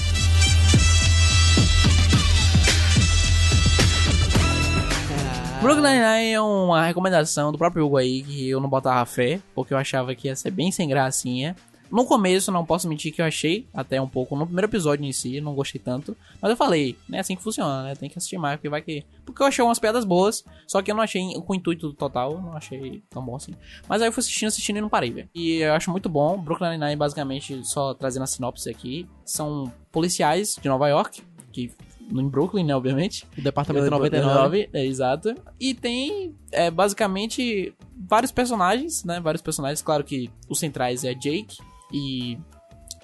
[5.62, 9.72] Brooklyn Nine-Nine é uma recomendação do próprio Hugo aí, que eu não botava fé, porque
[9.72, 11.54] eu achava que ia ser bem sem gracinha.
[11.88, 15.12] No começo, não posso mentir que eu achei, até um pouco, no primeiro episódio em
[15.12, 16.16] si, não gostei tanto.
[16.40, 17.94] Mas eu falei, não é assim que funciona, né?
[17.94, 19.04] Tem que assistir mais, porque vai que...
[19.24, 22.56] Porque eu achei umas piadas boas, só que eu não achei com intuito total, não
[22.56, 23.54] achei tão bom assim.
[23.88, 25.28] Mas aí eu fui assistindo, assistindo e não parei, velho.
[25.32, 26.38] E eu acho muito bom.
[26.38, 31.22] Brooklyn Nine-Nine, basicamente, só trazendo a sinopse aqui, são policiais de Nova York,
[31.52, 31.70] que...
[32.20, 33.26] Em Brooklyn, né, obviamente.
[33.36, 34.68] O departamento 99.
[34.72, 35.34] é exato.
[35.58, 37.74] E tem, é, basicamente,
[38.08, 39.20] vários personagens, né?
[39.20, 39.82] Vários personagens.
[39.82, 41.56] Claro que os centrais é Jake
[41.92, 42.38] e.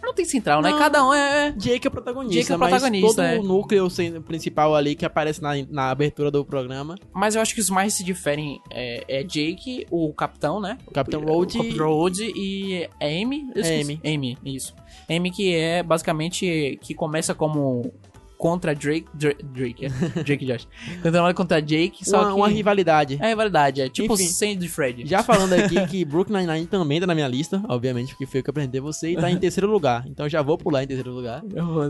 [0.01, 0.71] Não tem central, né?
[0.71, 0.79] Não.
[0.79, 1.51] Cada um é.
[1.53, 3.39] Jake é o protagonista, Jake é o mas protagonista, todo é.
[3.39, 3.89] o núcleo
[4.25, 6.95] principal ali que aparece na, na abertura do programa.
[7.13, 10.79] Mas eu acho que os mais se diferem é, é Jake, o capitão, né?
[10.87, 13.51] O Capitão Road O Capitão Road e Amy?
[13.55, 14.01] Eu esqueci.
[14.05, 14.75] Amy, isso.
[15.11, 17.93] Amy que é basicamente que começa como
[18.39, 19.89] contra Drake, Drake, Drake, é.
[20.23, 20.69] Drake Josh.
[21.03, 23.19] Contra contra Jake, só uma, que uma rivalidade.
[23.21, 24.29] é verdade, é tipo Enfim.
[24.29, 25.05] Sandy e Fred.
[25.07, 28.43] Já falando aqui que Brooklyn Nine-Nine também tá na minha lista, obviamente, porque foi o
[28.45, 30.07] que eu apresentei você, e tá em terceiro lugar.
[30.07, 31.43] Então eu já vou pular em terceiro lugar.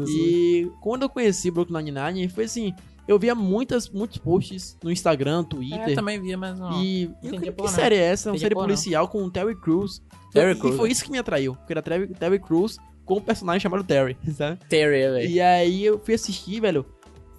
[0.08, 2.72] E quando eu conheci Brooklyn Nine-Nine, foi assim,
[3.06, 5.88] eu via muitas, muitos posts no Instagram, É, Twitter.
[5.90, 6.82] eu também via, mas não.
[6.82, 8.30] E eu, que, que série é essa?
[8.30, 8.74] Uma Entendia série porra não.
[8.74, 10.02] policial com o Terry Crews.
[10.32, 10.92] Terry e Crews, foi né?
[10.92, 14.60] isso que me atraiu, porque era Terry, Terry Crews com um personagem chamado Terry, sabe?
[14.68, 15.30] Terry, velho.
[15.30, 16.84] E aí eu fui assistir, velho.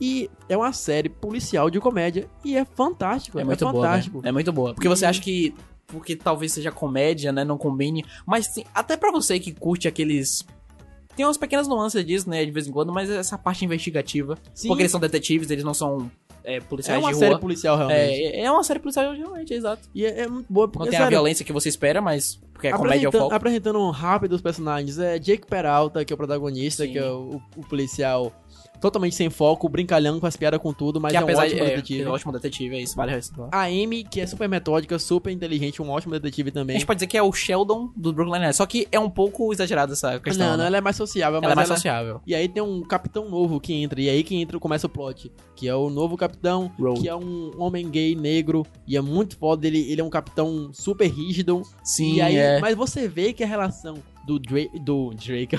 [0.02, 2.28] E é uma série policial de comédia.
[2.44, 3.40] E é fantástico.
[3.40, 4.20] É muito boa, fantástico.
[4.20, 4.30] velho.
[4.30, 4.74] É muito boa.
[4.74, 5.54] Porque você acha que.
[5.88, 7.44] Porque talvez seja comédia, né?
[7.44, 8.04] Não combine.
[8.26, 10.44] Mas tem- até pra você que curte aqueles.
[11.16, 12.46] Tem umas pequenas nuances disso, né?
[12.46, 14.38] De vez em quando, mas essa parte investigativa.
[14.54, 14.70] Sim.
[14.70, 16.10] Porque eles são detetives, eles não são
[16.44, 17.40] é, É policiais uma de série rua.
[17.40, 18.00] policial, realmente.
[18.00, 19.90] É, é uma série policial, realmente, exato.
[19.94, 20.68] E é, é muito boa.
[20.68, 22.40] Porque, Não tem a sério, violência que você espera, mas.
[22.54, 23.36] Porque é comédia é o apresentando, foco.
[23.36, 25.00] apresentando rápido os personagens.
[25.00, 26.92] É Jake Peralta, que é o protagonista, Sim.
[26.92, 28.34] que é o, o policial
[28.80, 31.56] totalmente sem foco, brincalhão com as piadas com tudo, mas que é um apesar ótimo
[31.58, 31.62] de.
[31.62, 32.02] É, detetive.
[32.02, 33.50] é um ótimo detetive, é isso, vale ressaltar.
[33.52, 36.78] A Amy, que é super metódica, super inteligente, um ótimo detetive A também.
[36.78, 39.52] gente pode dizer que é o Sheldon do Brooklyn Nine-Nine, só que é um pouco
[39.54, 40.46] exagerado essa questão.
[40.46, 40.68] não, não, né?
[40.68, 42.22] ela é mais sociável, Ela é mais ela- sociável.
[42.26, 45.32] E aí tem um capitão novo que entra, e aí que entra começa o plot,
[45.56, 47.02] que é o novo capitão, Road.
[47.02, 50.70] que é um homem gay negro, e é muito foda, ele, ele é um capitão
[50.74, 51.62] super rígido.
[51.84, 52.60] Sim, e aí, é.
[52.60, 53.96] Mas você vê que a relação
[54.30, 55.58] do Drake, do Drake,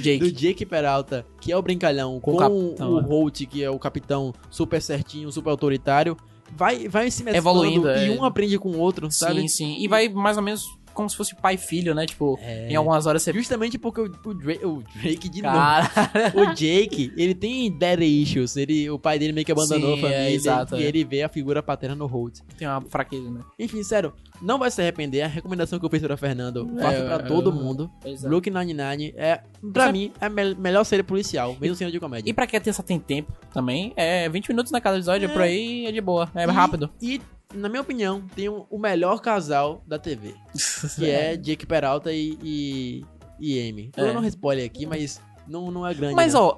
[0.00, 0.18] Jake.
[0.18, 3.02] do Jake Peralta, que é o brincalhão, Com com, o o é.
[3.02, 6.16] Holt, que é o capitão super certinho, super autoritário,
[6.56, 8.20] vai, vai se mesclando Evoluindo, e é.
[8.20, 9.40] um aprende com o outro, sabe?
[9.40, 9.76] Sim, sim.
[9.80, 12.06] E vai mais ou menos como se fosse pai e filho, né?
[12.06, 12.68] Tipo, É.
[12.70, 13.32] em algumas horas você.
[13.32, 15.54] Justamente porque o, o Drake, o Drake de novo.
[15.54, 15.90] Cara,
[16.34, 18.56] O Jake, ele tem daddy issues.
[18.56, 20.16] Ele, o pai dele meio que abandonou Sim, a família.
[20.22, 20.86] é, exato, e é.
[20.86, 22.38] ele vê a figura paterna no Holt.
[22.56, 23.40] tem uma fraqueza, né?
[23.58, 25.22] Enfim, sério, não vai se arrepender.
[25.22, 27.90] A recomendação que eu fiz para Fernando, faço É, pra é, todo é, mundo.
[28.04, 28.28] exato.
[28.28, 29.40] Brooklyn Nine-Nine é,
[29.72, 32.30] pra Você- mim, é a me- melhor série policial, mesmo sendo de comédia.
[32.30, 35.32] E pra quem só tem tempo também, é 20 minutos na cada episódio, É.
[35.32, 36.90] por aí é de boa, é E- rápido.
[37.02, 37.20] E,
[37.54, 40.34] na minha opinião, tem um- o melhor casal da TV,
[40.96, 43.04] que é Jake Peralta e, e,
[43.40, 43.90] e Amy.
[43.90, 44.06] Tô É.
[44.12, 46.14] dando um spoiler aqui, mas não, não é grande.
[46.14, 46.42] Mas não.
[46.42, 46.56] ó,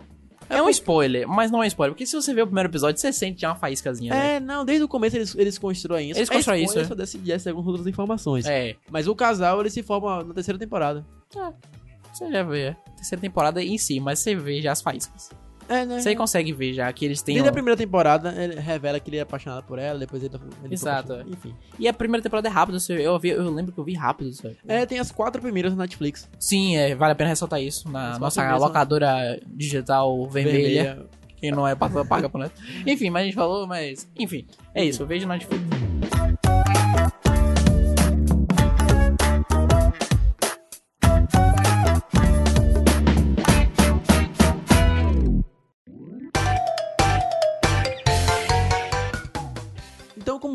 [0.49, 3.13] é um spoiler, mas não é spoiler, porque se você ver o primeiro episódio, você
[3.13, 4.37] sente já uma faíscazinha, né?
[4.37, 6.19] É, não, desde o começo eles, eles constroem isso.
[6.21, 6.85] Eles constroem é isso, é.
[6.85, 8.47] só desse algumas outras informações.
[8.47, 11.05] É, Mas o casal, ele se forma na terceira temporada.
[12.13, 12.61] você já vê.
[12.69, 12.77] é.
[12.97, 15.31] Terceira temporada em si, mas você vê já as faíscas.
[15.69, 16.01] É, né?
[16.01, 17.35] Você consegue ver já que eles têm.
[17.35, 20.35] Desde um- a primeira temporada, ele revela que ele é apaixonado por ela, depois ele...
[20.65, 21.55] ele Exato, apaixona- Enfim.
[21.79, 24.33] E a primeira temporada é rápida, você- eu, vi, eu lembro que eu vi rápido,
[24.33, 24.57] sabe?
[24.69, 26.29] É, tem as quatro primeiras na Netflix.
[26.39, 27.89] Sim, é, vale a pena ressaltar isso.
[27.91, 31.05] Na As nossa locadora digital vermelha,
[31.37, 32.51] que não é paga, paga por.
[32.87, 34.09] Enfim, mas a gente falou, mas.
[34.19, 36.16] Enfim, é isso, eu vejo na Netflix.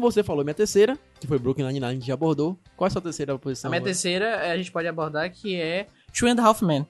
[0.02, 2.58] Como você falou, minha terceira, que foi Brooklyn Nine-Nine, a gente já abordou.
[2.76, 3.70] Qual é a sua terceira posição?
[3.70, 3.92] A minha agora?
[3.92, 6.88] terceira é, a gente pode abordar que é Two and a Half Men.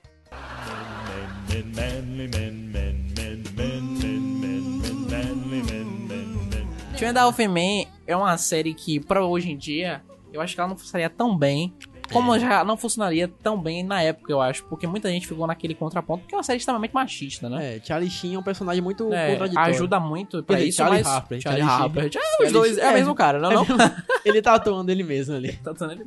[6.98, 10.56] Two and a Half Men é uma série que, pra hoje em dia, eu acho
[10.56, 11.74] que ela não funcionaria tão bem.
[12.12, 14.64] Como já não funcionaria tão bem na época, eu acho.
[14.66, 17.78] Porque muita gente ficou naquele contraponto, porque é uma série extremamente machista, né?
[17.78, 19.74] É, Charlie Sheen é um personagem muito É, contraditório.
[19.74, 21.14] ajuda muito pra Quer isso, Charlie mas...
[21.14, 22.12] Harper, Charlie Charlie Harper.
[22.12, 22.22] Sheen.
[22.22, 22.94] É, os dois, é o é.
[22.94, 23.66] mesmo cara, não é não?
[24.26, 25.54] ele tá atuando ele mesmo ali.
[25.54, 26.06] Tá atuando ele.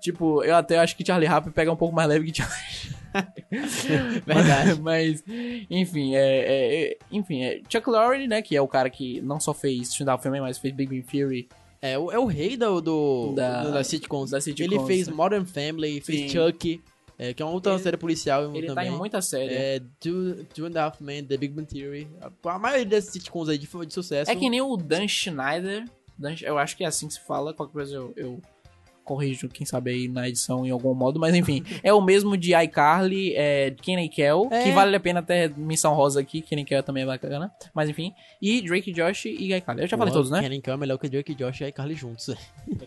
[0.00, 3.02] Tipo, eu até acho que Charlie Harper pega um pouco mais leve que Charlie.
[4.26, 4.80] Verdade.
[4.82, 5.22] Mas,
[5.70, 9.38] enfim, é, é- é- enfim, é Chuck Lorre, né, que é o cara que não
[9.38, 11.48] só fez Tune Down Filme, mas fez Big Bang Theory.
[11.82, 14.30] É, o- é o rei do, do, Da- do- das sitcoms.
[14.30, 15.14] das sitcoms, Ele fez né?
[15.14, 16.28] Modern Family, fez Sim.
[16.28, 16.80] Chuck.
[17.18, 18.92] É, que é uma outra Ele- série policial Ele tá também.
[18.92, 19.52] em muita série.
[19.52, 22.08] É, Two, Two and a Half Men, The Big Bang Theory.
[22.20, 24.30] A, a maioria desses sitcoms aí de, de sucesso.
[24.30, 25.84] É que nem o Dan Schneider.
[26.18, 27.52] Dan- eu acho que é assim que se fala.
[27.52, 28.40] Qualquer coisa eu, eu
[29.04, 31.18] corrijo, quem sabe aí na edição em algum modo.
[31.20, 34.62] Mas enfim, é o mesmo de iCarly, é, Kenny Kell, É.
[34.64, 36.40] que vale a pena até menção rosa aqui.
[36.42, 37.52] Kenny Kell também é bacana.
[37.74, 38.12] Mas enfim.
[38.40, 39.82] E Drake Josh e iCarly.
[39.82, 40.40] Eu já falei todos, né?
[40.40, 42.28] Kenny Kell é melhor que Drake Josh e Carly juntos.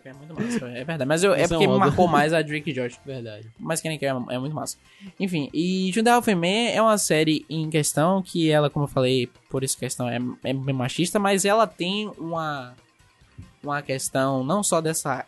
[0.03, 1.05] É muito massa, é verdade.
[1.05, 1.79] Mas eu, é Menção porque rosa.
[1.79, 2.99] marcou mais a Drake Josh.
[3.05, 3.47] Verdade.
[3.59, 4.77] Mas Kenny Kell é, é muito massa.
[5.19, 9.63] Enfim, e Junda Halfman é uma série em questão que ela, como eu falei, por
[9.63, 12.73] essa questão é, é bem machista, mas ela tem uma
[13.63, 15.25] uma questão não só dessa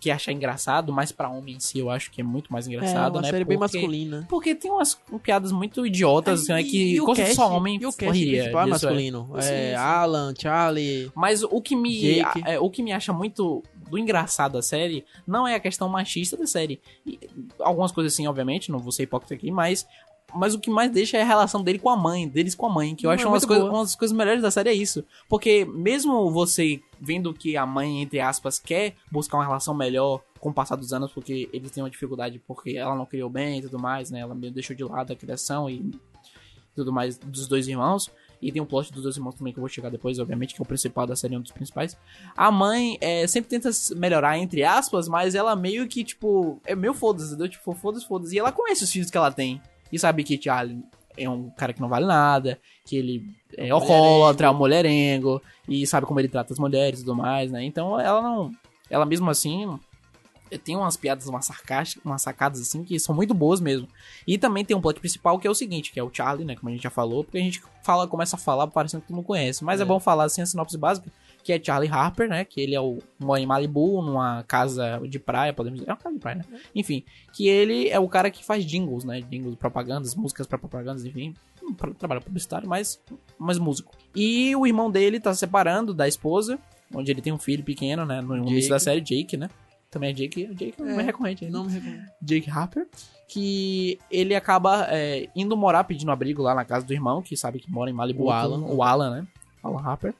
[0.00, 2.70] que acha engraçado, mas pra homem em si eu acho que é muito mais É
[2.70, 3.30] engraçado, uma né?
[3.30, 4.26] série bem Porque- masculina.
[4.28, 6.62] Porque tem umas piadas muito idiotas, né?
[6.62, 8.88] Que e cast, só homem e o cast principal é disso, é.
[8.88, 9.30] masculino.
[9.36, 9.74] É.
[9.74, 11.12] Alan, Charlie...
[11.14, 12.42] Mas o que me Jake.
[12.46, 16.36] é, o que me acha muito do engraçado da série não é a questão machista
[16.36, 16.80] da série.
[17.04, 17.18] E,
[17.58, 19.86] algumas coisas assim, obviamente, não vou ser hipócrita aqui, mas
[20.34, 22.70] mas o que mais deixa é a relação dele com a mãe, deles com a
[22.70, 23.78] mãe, que eu Não, acho é uma das, muito coisas, boa.
[23.78, 25.04] uma das coisas melhores da série é isso.
[25.28, 30.50] Porque mesmo você vendo que a mãe, entre aspas, quer buscar uma relação melhor com
[30.50, 33.62] o passar dos anos, porque eles têm uma dificuldade porque ela não criou bem e
[33.62, 34.20] tudo mais, né?
[34.20, 35.90] Ela meio deixou de lado a criação e
[36.74, 38.10] tudo mais dos dois irmãos.
[38.42, 40.62] E tem um plot dos dois irmãos também que eu vou chegar depois, obviamente, que
[40.62, 41.96] é o principal da série, um dos principais.
[42.34, 46.94] A mãe é, sempre tenta melhorar, entre aspas, mas ela meio que, tipo, é meio
[46.94, 47.50] foda-se, entendeu?
[47.50, 48.34] Tipo, foda-se, foda-se.
[48.34, 49.60] E ela conhece os filhos que ela tem.
[49.92, 50.82] E sabe que Charlie
[51.16, 55.86] é um cara que não vale nada, que ele é alcoólatra, é um mulherengo, e
[55.86, 57.62] sabe como ele trata as mulheres e tudo mais, né?
[57.64, 58.52] Então ela não.
[58.88, 59.78] Ela mesmo assim.
[60.64, 63.86] Tem umas piadas, umas sarcásticas, umas sacadas assim que são muito boas mesmo.
[64.26, 66.56] E também tem um plot principal que é o seguinte, que é o Charlie, né?
[66.56, 69.14] Como a gente já falou, porque a gente fala, começa a falar parecendo que tu
[69.14, 69.62] não conhece.
[69.62, 69.86] Mas é, É.
[69.86, 71.08] bom falar assim a sinopse básica,
[71.42, 72.44] que é Charlie Harper, né?
[72.44, 75.90] Que ele é o mora em Malibu, numa casa de praia, podemos dizer.
[75.90, 76.44] É uma casa de praia, né?
[76.74, 79.20] Enfim, que ele é o cara que faz jingles, né?
[79.20, 81.34] Jingles, propagandas, músicas pra propagandas, enfim.
[81.98, 83.00] Trabalho publicitário, mas,
[83.38, 83.94] mas músico.
[84.14, 86.58] E o irmão dele tá se separando da esposa,
[86.94, 88.20] onde ele tem um filho pequeno, né?
[88.20, 88.68] No início Jake.
[88.70, 89.48] da série, Jake, né?
[89.90, 91.44] Também é Jake, Jake é, É, recorrente.
[91.44, 91.50] né?
[91.50, 92.04] Não me recordo.
[92.22, 92.86] Jake Harper,
[93.28, 97.58] que ele acaba é, indo morar pedindo abrigo lá na casa do irmão, que sabe
[97.58, 98.24] que mora em Malibu.
[98.24, 98.60] O Alan.
[98.66, 99.26] O Alan, né?
[99.62, 100.14] Alan Harper.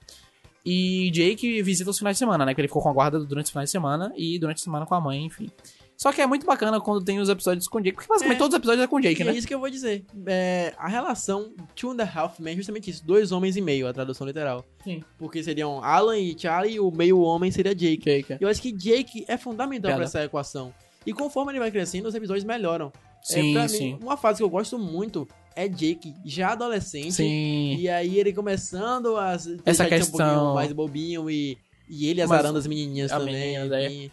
[0.64, 2.54] E Jake visita os finais de semana, né?
[2.54, 4.84] Que ele ficou com a guarda durante os finais de semana e durante a semana
[4.86, 5.48] com a mãe, enfim.
[5.96, 8.38] Só que é muito bacana quando tem os episódios com Jake, porque basicamente É.
[8.38, 9.32] todos os episódios é com Jake, E né?
[9.32, 10.04] é isso que eu vou dizer.
[10.26, 13.04] É, a relação Two and a Half Men é justamente isso.
[13.04, 14.64] Dois homens e meio, a tradução literal.
[14.82, 15.02] Sim.
[15.18, 18.02] Porque seriam Alan e Charlie e o meio homem seria Jake.
[18.04, 18.32] Jake.
[18.32, 18.38] é.
[18.40, 19.96] Eu acho que Jake é fundamental Piada.
[19.96, 20.72] pra essa equação.
[21.04, 22.90] E conforme ele vai crescendo, os episódios melhoram.
[23.22, 23.92] Sim, é, pra sim.
[23.94, 25.28] Mim, uma fase que eu gosto muito
[25.64, 27.12] é Jake, já adolescente.
[27.12, 27.76] Sim.
[27.78, 29.32] E aí ele começando a
[29.64, 31.56] Essa um questão- pouquinho mais bobinho e,
[31.88, 33.34] e ele Mas azarando as menininhas também.
[33.58, 33.90] menina, é.
[33.92, 34.10] e-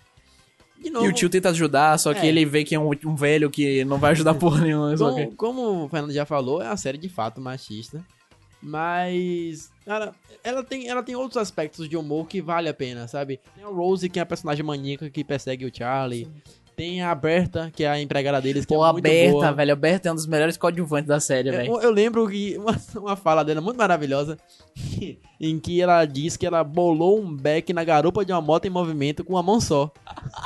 [0.83, 2.27] E o tio tenta ajudar, só que É.
[2.27, 4.95] ele vê que é um, um velho que não vai ajudar porra nenhuma.
[4.95, 8.05] só que- como, como o Fernando já falou, é uma série de fato machista.
[8.61, 13.39] Mas, cara, ela tem, ela tem outros aspectos de humor que vale a pena, sabe?
[13.55, 16.27] Tem a Rose, que é a personagem maníaca que persegue o Charlie.
[16.77, 19.51] Tem a Berta, que é a empregada deles, que Pô, é a muito Berta, boa.
[19.51, 19.73] velho.
[19.73, 21.73] A Berta é um dos melhores coadjuvantes da série, velho.
[21.73, 24.37] Eu, eu lembro que uma, uma fala dela muito maravilhosa,
[25.41, 28.69] em que ela diz que ela bolou um beck na garupa de uma moto em
[28.69, 29.91] movimento com uma mão só.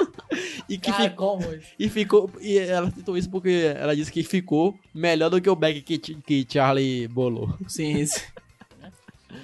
[0.70, 1.40] e que Cara, ficou,
[1.78, 2.32] e ficou.
[2.40, 5.98] E ela citou isso porque ela disse que ficou melhor do que o beck que,
[5.98, 7.54] que Charlie bolou.
[7.68, 8.22] Sim, sim.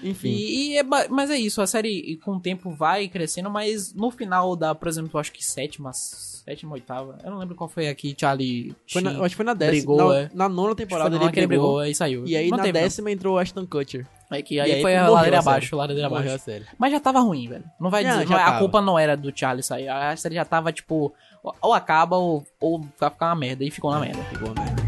[0.04, 0.30] Enfim.
[0.30, 4.10] E, e é mas é isso, a série com o tempo vai crescendo, mas no
[4.12, 7.88] final da, por exemplo, eu acho que sétima, sétima, oitava, eu não lembro qual foi
[7.88, 9.96] aqui, Charlie Foi na, acho que foi na décima.
[9.96, 10.30] brigou, na, é.
[10.34, 11.48] na nona temporada ele brigou.
[11.48, 12.26] brigou, aí saiu.
[12.26, 12.84] E aí Não na teve, não.
[12.84, 14.06] décima entrou Ashton Kutcher.
[14.30, 16.36] É que aí, aí foi a ladeira a abaixo, ladeira Morreu abaixo.
[16.36, 16.66] a série.
[16.78, 17.64] Mas já tava ruim, velho.
[17.80, 19.88] Não vai dizer, não, a culpa não era do Charlie sair.
[19.88, 21.14] A série já tava, tipo,
[21.62, 23.64] ou acaba ou, ou vai ficar uma merda.
[23.64, 24.22] E ficou na merda.
[24.26, 24.87] Ficou uma merda.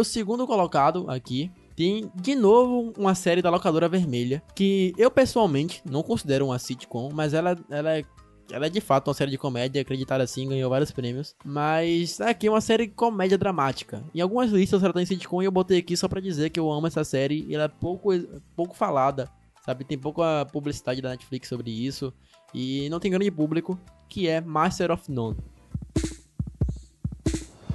[0.00, 5.82] Meu segundo colocado aqui, tem de novo uma série da Locadora Vermelha, que eu pessoalmente
[5.84, 8.04] não considero uma sitcom, mas ela, ela, é,
[8.50, 11.34] ela é de fato uma série de comédia, acreditada assim, ganhou vários prêmios.
[11.44, 14.02] Mas aqui é uma série comédia dramática.
[14.14, 16.58] Em algumas listas ela tá em sitcom e eu botei aqui só pra dizer que
[16.58, 18.08] eu amo essa série e ela é pouco,
[18.56, 19.28] pouco falada,
[19.66, 19.84] sabe?
[19.84, 22.10] Tem pouca publicidade da Netflix sobre isso
[22.54, 25.36] e não tem grande público, que é Master of None.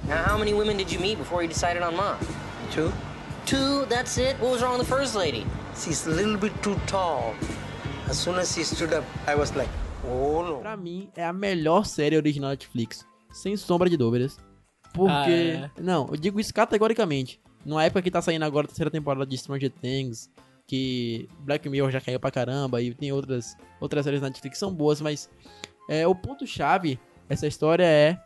[0.08, 2.16] Now, how many women did you meet before you decided on mom?
[2.70, 2.92] Two.
[3.44, 4.36] Two, that's it?
[4.40, 5.44] What was wrong with the first lady?
[5.74, 7.34] She's a little bit too tall.
[8.08, 9.70] As soon as she stood up, I was like,
[10.04, 10.58] oh no.
[10.60, 13.04] Pra mim, é a melhor série original da Netflix.
[13.32, 14.38] Sem sombra de dúvidas.
[14.94, 15.10] Porque.
[15.10, 15.70] Ah, é.
[15.80, 17.40] Não, eu digo isso categoricamente.
[17.66, 20.30] numa época que tá saindo agora a terceira temporada de Stranger Things,
[20.68, 24.58] que Black Mirror já caiu pra caramba e tem outras, outras séries na Netflix que
[24.58, 25.28] são boas, mas
[25.90, 28.16] é, o ponto-chave dessa história é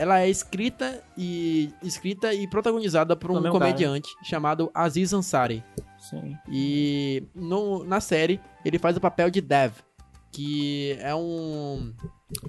[0.00, 3.70] ela é escrita e escrita e protagonizada por um Pelo mesmo cara.
[3.70, 5.62] comediante chamado Aziz Ansari.
[5.98, 6.34] Sim.
[6.50, 9.72] E no- na série ele faz o papel de Dev,
[10.32, 11.92] que é um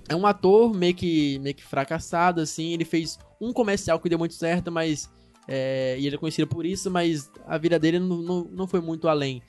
[0.08, 2.72] é um ator meio que meio que fracassado assim.
[2.72, 5.10] Ele fez um comercial que deu muito certo, mas
[5.48, 8.80] é, e ele é conhecido por isso, mas a vida dele não, não, não foi
[8.80, 9.42] muito além.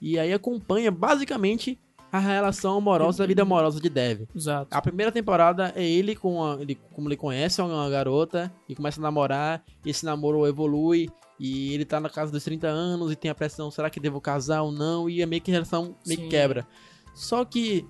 [0.00, 1.78] E aí acompanha basicamente
[2.16, 4.22] a relação amorosa, a vida amorosa de Dev.
[4.34, 4.68] Exato.
[4.70, 9.02] A primeira temporada é ele com ele como ele conhece uma garota e começa a
[9.02, 11.08] namorar, e esse namoro evolui
[11.40, 14.20] e ele tá na casa dos 30 anos e tem a pressão, será que devo
[14.20, 15.10] casar ou não?
[15.10, 16.64] E é meio que a relação meio que quebra.
[17.14, 17.84] Só que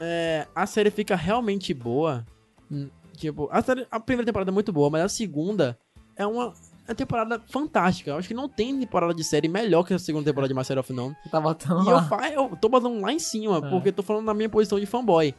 [0.00, 2.24] é, a série fica realmente boa.
[2.70, 5.76] hum, Tipo, a, série- a primeira temporada é muito boa, mas a segunda
[6.16, 6.54] é uma,
[6.90, 8.10] é uma temporada fantástica.
[8.10, 10.78] Eu acho que não tem temporada de série melhor que a segunda temporada de Master
[10.78, 11.16] of None.
[11.30, 12.02] Tá botando E eu, lá.
[12.04, 13.70] fa- eu tô botando lá em cima, É.
[13.70, 15.34] porque eu tô falando na minha posição de fanboy.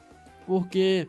[0.48, 1.08] Porque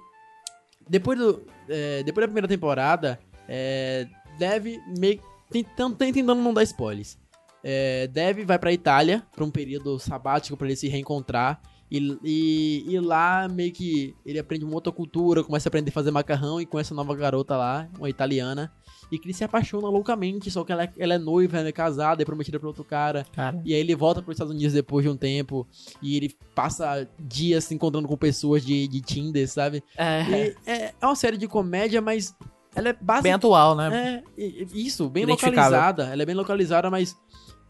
[0.89, 4.07] depois, do, é, depois da primeira temporada, é,
[4.39, 5.21] deve meio.
[5.51, 7.19] Tentando, tentando não dar spoilers.
[7.63, 11.61] É, deve vai pra Itália pra um período sabático pra ele se reencontrar.
[11.91, 15.93] E, e, e lá meio que ele aprende uma outra cultura, começa a aprender a
[15.93, 18.73] fazer macarrão e conhece uma nova garota lá, uma italiana.
[19.11, 21.73] E que ele se apaixona loucamente, só que ela, é- ela é noiva, ela é
[21.73, 23.27] casada, é prometida pra outro cara.
[23.33, 23.61] Cara.
[23.65, 25.67] E aí ele volta para os Estados Unidos depois de um tempo
[26.01, 29.83] e ele passa dias se encontrando com pessoas de, de Tinder, sabe?
[29.97, 30.23] É.
[30.23, 32.35] E é, é uma série de comédia, mas
[32.75, 33.35] ela é Bem básica.
[33.35, 34.23] atual, né?
[34.39, 36.05] É, isso, bem localizada.
[36.09, 37.15] Ela é bem localizada, mas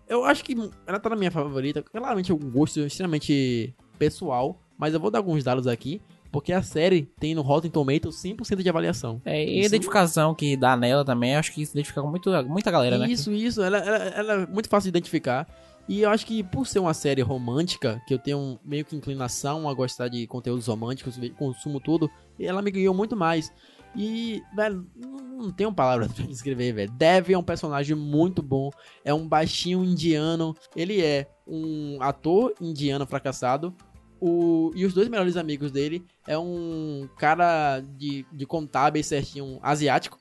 [0.08, 0.54] eu acho que
[0.86, 1.82] ela tá na minha favorita.
[1.82, 6.00] Claramente é um gosto extremamente pessoal, mas eu vou dar alguns dados aqui.
[6.32, 9.20] Porque a série tem no Rotten Tomatoes 100% de avaliação.
[9.24, 12.30] É, e a Isso- identificação que dá nela também, acho que se identifica com muito,
[12.48, 13.06] muita galera, né?
[13.08, 13.62] Isso, isso.
[13.62, 15.46] Ela, ela, ela é muito fácil de identificar.
[15.88, 19.68] E eu acho que por ser uma série romântica, que eu tenho meio que inclinação
[19.68, 22.08] a gostar de conteúdos românticos, consumo tudo,
[22.40, 23.52] ela me ganhou muito mais.
[23.94, 26.90] E, velho, não, tenho palavras pra descrever, velho.
[26.92, 28.70] Dev é um personagem muito bom.
[29.04, 30.54] É um baixinho indiano.
[30.74, 33.74] Ele é um ator indiano fracassado.
[34.24, 40.16] O, e os dois melhores amigos dele é um cara de, de contábeis certinho, asiático.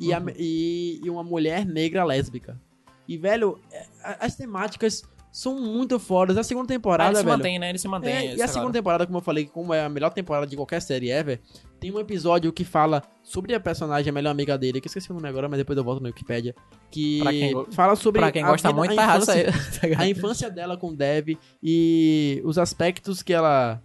[0.00, 2.60] E, a- e, e uma mulher negra lésbica.
[3.06, 3.86] E, velho, é,
[4.18, 5.04] as temáticas
[5.38, 6.36] são muito fodas.
[6.38, 7.36] A segunda Ah, temporada, ele se velho.
[7.36, 7.68] mantém, né?
[7.68, 8.14] Ele se mantém.
[8.14, 8.72] É, e a segunda galera.
[8.72, 11.40] temporada, como eu falei, como é a melhor temporada de qualquer série ever,
[11.78, 15.10] tem um episódio que fala sobre a personagem, a melhor amiga dele, que eu esqueci
[15.10, 16.54] o nome agora, mas depois eu volto no Wikipedia,
[16.90, 19.44] que quem fala sobre Pra quem a gosta vida- muito, a tá infância.
[19.96, 23.82] Tá a infância dela com o Dev e os aspectos que ela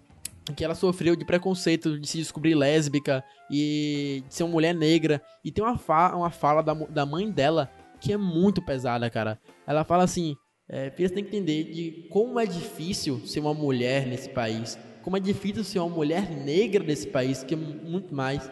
[0.55, 5.21] que ela sofreu de preconceito de se descobrir lésbica e de ser uma mulher negra.
[5.45, 9.37] E tem uma, fa uma fala da, da mãe dela que é muito pesada, cara.
[9.67, 10.35] Ela fala assim:
[10.71, 14.77] é, você tem que entender de como é difícil ser uma mulher nesse país.
[15.03, 18.49] Como é difícil ser uma mulher negra nesse país, que é mu- muito mais.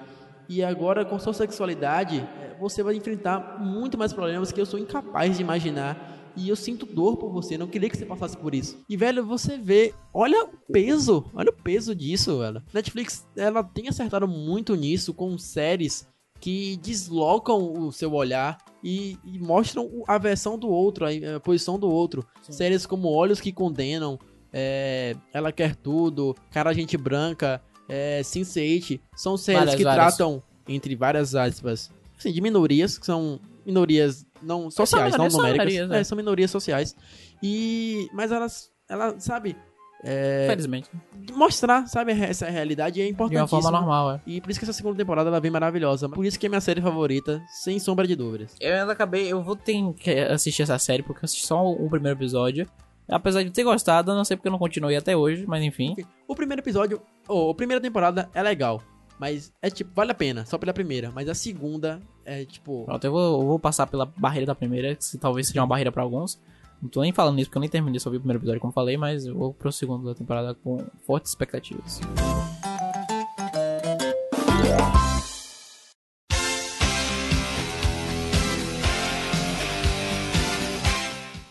[0.50, 4.80] E agora, com sua sexualidade, é, você vai enfrentar muito mais problemas que eu sou
[4.80, 6.18] incapaz de imaginar.
[6.36, 8.78] E eu sinto dor por você, não queria que você passasse por isso.
[8.90, 12.62] E, velho, você vê, olha o peso, olha o peso disso, velho.
[12.74, 16.08] Netflix, ela tem acertado muito nisso com séries
[16.40, 21.78] que deslocam o seu olhar e, e mostram a versão do outro, a, a posição
[21.78, 22.26] do outro.
[22.42, 24.20] Séries como Olhos que Condenam,
[24.52, 30.16] é, Ela Quer Tudo, Cara Gente Branca, é, Sense8, são séries Várias, que várias.
[30.16, 35.42] tratam, entre várias aspas, assim, de minorias, que são minorias não sociais, não minorias, são
[35.42, 35.74] numéricas.
[35.74, 36.04] minorias, é, é.
[36.04, 36.96] são minorias sociais.
[37.42, 39.56] E, mas elas, ela, sabe,
[40.04, 40.90] é, Felizmente.
[41.34, 43.58] mostrar, sabe, essa realidade é De importantíssimo.
[43.60, 44.22] uma forma normal, é.
[44.26, 46.08] E por isso que essa segunda temporada ela vem maravilhosa.
[46.10, 48.56] Por isso que é minha série favorita, sem sombra de dúvidas.
[48.60, 51.90] Eu ainda acabei, eu vou ter que assistir essa série porque eu assisti só o
[51.90, 52.68] primeiro episódio.
[53.08, 55.96] Apesar de ter gostado, eu não sei porque eu não continuei até hoje, mas enfim.
[56.28, 58.84] O primeiro episódio, ou a primeira temporada é legal,
[59.20, 61.12] mas é tipo, vale a pena, só pela primeira.
[61.14, 62.86] Mas a segunda é tipo.
[62.86, 65.92] Pronto, eu vou, eu vou passar pela barreira da primeira, que talvez seja uma barreira
[65.92, 66.40] pra alguns.
[66.82, 68.72] Não tô nem falando isso porque eu nem terminei, só vi o primeiro episódio, como
[68.72, 72.00] falei, mas eu vou pro segundo da temporada com fortes expectativas.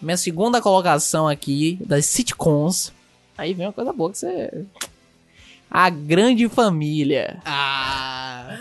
[0.01, 2.91] Minha segunda colocação aqui das sitcoms.
[3.37, 4.64] Aí vem uma coisa boa que você.
[5.70, 7.43] A Grande Família.
[7.45, 8.57] Ah!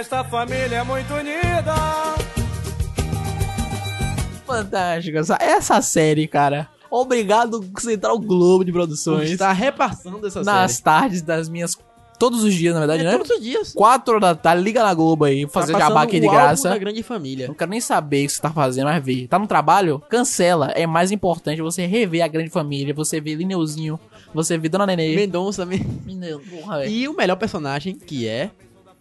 [0.00, 1.74] Esta família é muito unida.
[4.46, 5.18] Fantástica.
[5.18, 6.70] Essa, essa série, cara.
[6.90, 9.30] Obrigado, Central Globo de Produções.
[9.30, 10.84] Está repassando essa Nas série.
[10.84, 11.76] tardes das minhas.
[12.18, 13.12] Todos os dias, na verdade, É, né?
[13.18, 13.72] todos os dias.
[13.74, 16.70] Quatro horas da tarde, liga na Globo aí, fazer Tá jabá aqui de graça.
[16.70, 17.46] da grande família.
[17.48, 19.26] Não quero nem saber o que você tá fazendo, mas vê.
[19.28, 20.02] Tá no trabalho?
[20.08, 20.70] Cancela.
[20.74, 24.00] É mais importante você rever a grande família, você ver Lineuzinho,
[24.34, 25.14] você ver Dona Nenê.
[25.14, 25.66] Mendonça.
[25.66, 26.86] Menino, porra.
[26.86, 28.50] E o melhor personagem, que é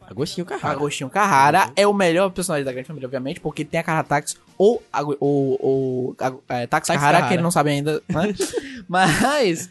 [0.10, 0.74] Agostinho Carrara.
[0.76, 4.36] Agostinho Carrara é o melhor personagem da grande família, obviamente, porque tem a Carrara Táxi
[4.58, 7.28] ou Ago- o, o, Ago- é, Táxi Carrara, Carrara.
[7.28, 8.34] que ele não sabe ainda, né?
[8.88, 9.70] mas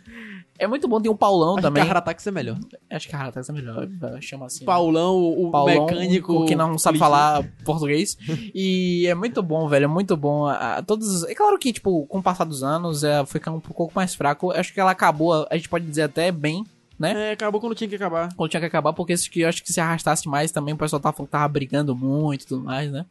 [0.59, 1.83] é muito bom, tem um Paulão Acho que também.
[1.83, 2.59] Carrara Táxi é melhor.
[2.91, 3.89] Acho que Carrara Táxi é melhor,
[4.21, 4.61] chama assim.
[4.61, 4.67] né?
[4.67, 6.47] Paulão, o Paulão, mecânico...
[6.47, 8.17] que não sabe falar português.
[8.55, 9.85] e é muito bom, velho.
[9.85, 10.47] É muito bom.
[10.47, 13.57] A, a- todos, é claro que, tipo, com o passar dos anos, é, foi ficando
[13.59, 14.51] um pouco mais fraco.
[14.51, 16.65] Acho que ela acabou, a gente pode dizer até bem,
[16.99, 17.31] né?
[17.31, 18.29] É, acabou quando tinha que acabar.
[18.35, 21.01] Quando tinha que acabar, porque que eu acho que se arrastasse mais também, o pessoal
[21.01, 23.07] tava, tava brigando muito e tudo mais, né?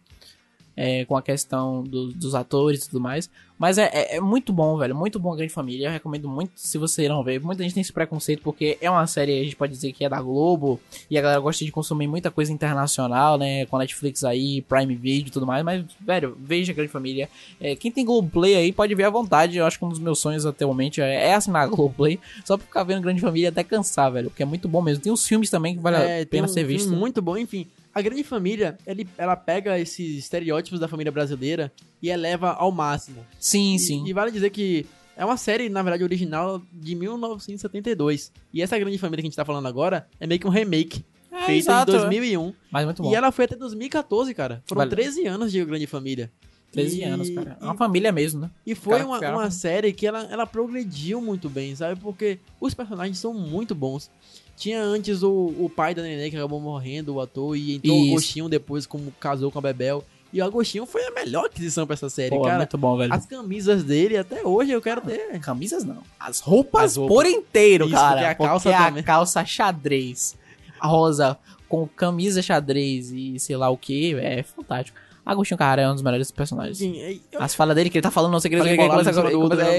[0.80, 3.28] É, com a questão do- dos atores e tudo mais.
[3.57, 4.95] Mas é, é- é muito bom, velho.
[4.95, 5.88] Muito bom a Grande Família.
[5.88, 7.41] Eu recomendo muito se você não ver.
[7.41, 10.09] Muita gente tem esse preconceito porque é uma série, a gente pode dizer que é
[10.09, 10.80] da Globo.
[11.09, 13.65] E a galera gosta de consumir muita coisa internacional, né?
[13.65, 15.65] Com Netflix aí, Prime Video e tudo mais.
[15.65, 17.28] Mas, velho, veja a Grande Família.
[17.59, 19.57] É, quem tem Globoplay aí pode ver à vontade.
[19.57, 22.19] Eu acho que um dos meus sonhos atualmente é, é assinar a Globoplay.
[22.45, 24.30] Só pra ficar vendo Grande Família até cansar, velho.
[24.30, 25.01] Porque é muito bom mesmo.
[25.03, 26.91] Tem uns filmes também que vale É, a tem pena um ser visto.
[26.93, 27.65] muito bom, enfim.
[27.97, 31.71] A grande família, ele, ela pega esses estereótipos da família brasileira
[32.01, 33.25] e eleva ao máximo.
[33.39, 34.03] Sim, E- sim.
[34.07, 34.85] E, vale dizer que
[35.15, 38.31] é uma série, na verdade, original de 1972.
[38.53, 41.03] E essa grande família que a gente tá falando agora é meio que um remake.
[41.31, 41.99] É, feito exato, em é.
[41.99, 42.53] 2001.
[42.71, 43.11] Mas muito bom.
[43.11, 44.63] E ela foi até 2014, cara.
[44.65, 44.91] Foram Vale.
[44.91, 46.31] 13 anos de Grande Família.
[46.71, 47.57] 13 E- anos, cara.
[47.59, 48.51] É uma família mesmo, né?
[48.65, 51.99] E foi Cara, uma, cara, uma série que ela, ela progrediu muito bem, sabe?
[51.99, 54.11] Porque os personagens são muito bons.
[54.57, 58.05] Tinha antes o, o pai da Nenê que acabou morrendo, o ator, e entrou Isso.
[58.05, 60.03] o Agostinho depois, como casou com a Bebel.
[60.33, 62.57] E o Agostinho foi a melhor aquisição pra essa série, Pô, cara.
[62.57, 63.13] muito bom, velho.
[63.13, 65.39] As camisas dele, até hoje eu quero ter.
[65.39, 66.01] Camisas não.
[66.19, 67.15] As roupas, As roupas.
[67.15, 68.09] por inteiro, Isso, cara.
[68.15, 69.03] porque a Porque calça a também.
[69.03, 70.35] calça xadrez
[70.81, 71.37] rosa
[71.69, 74.97] com camisa xadrez e sei lá o que, é fantástico.
[75.32, 76.82] Agostinho Carrara é um dos melhores personagens.
[76.82, 79.19] É- eu- As falas dele que ele tá falando, não sei o que, começa do
[79.21, 79.71] outro, começa-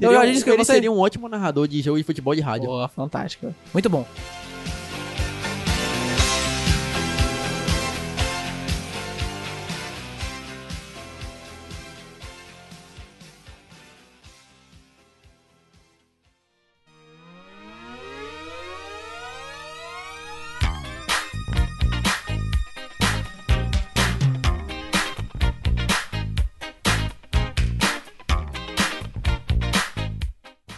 [0.00, 0.72] Tá, eu já um- disse que ele você...
[0.72, 2.66] seria um ótimo narrador de jogo de futebol de rádio.
[2.66, 3.54] Pô, fantástico.
[3.72, 4.06] Muito bom.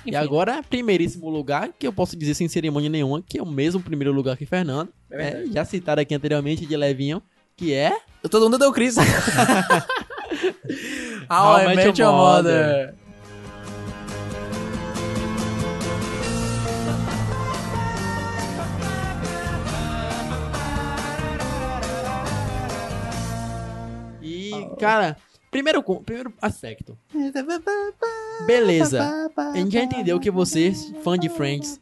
[0.04, 0.16] E Enfim.
[0.16, 4.12] agora, primeiríssimo lugar, que eu posso dizer sem cerimônia nenhuma, que é o mesmo primeiro
[4.12, 4.90] lugar que Fernando.
[5.10, 7.22] É, já citado aqui anteriormente de Levinho,
[7.56, 7.96] que é
[8.30, 8.96] Todo mundo deu Chris.
[8.96, 9.04] How
[11.30, 12.94] How I I Met Met Your Your Mother.
[24.22, 24.50] E,
[24.80, 25.16] cara,
[25.54, 26.98] primeiro, primeiro aspecto.
[28.44, 29.30] Beleza.
[29.36, 30.72] A gente já entendeu que você,
[31.04, 31.80] fã de Friends,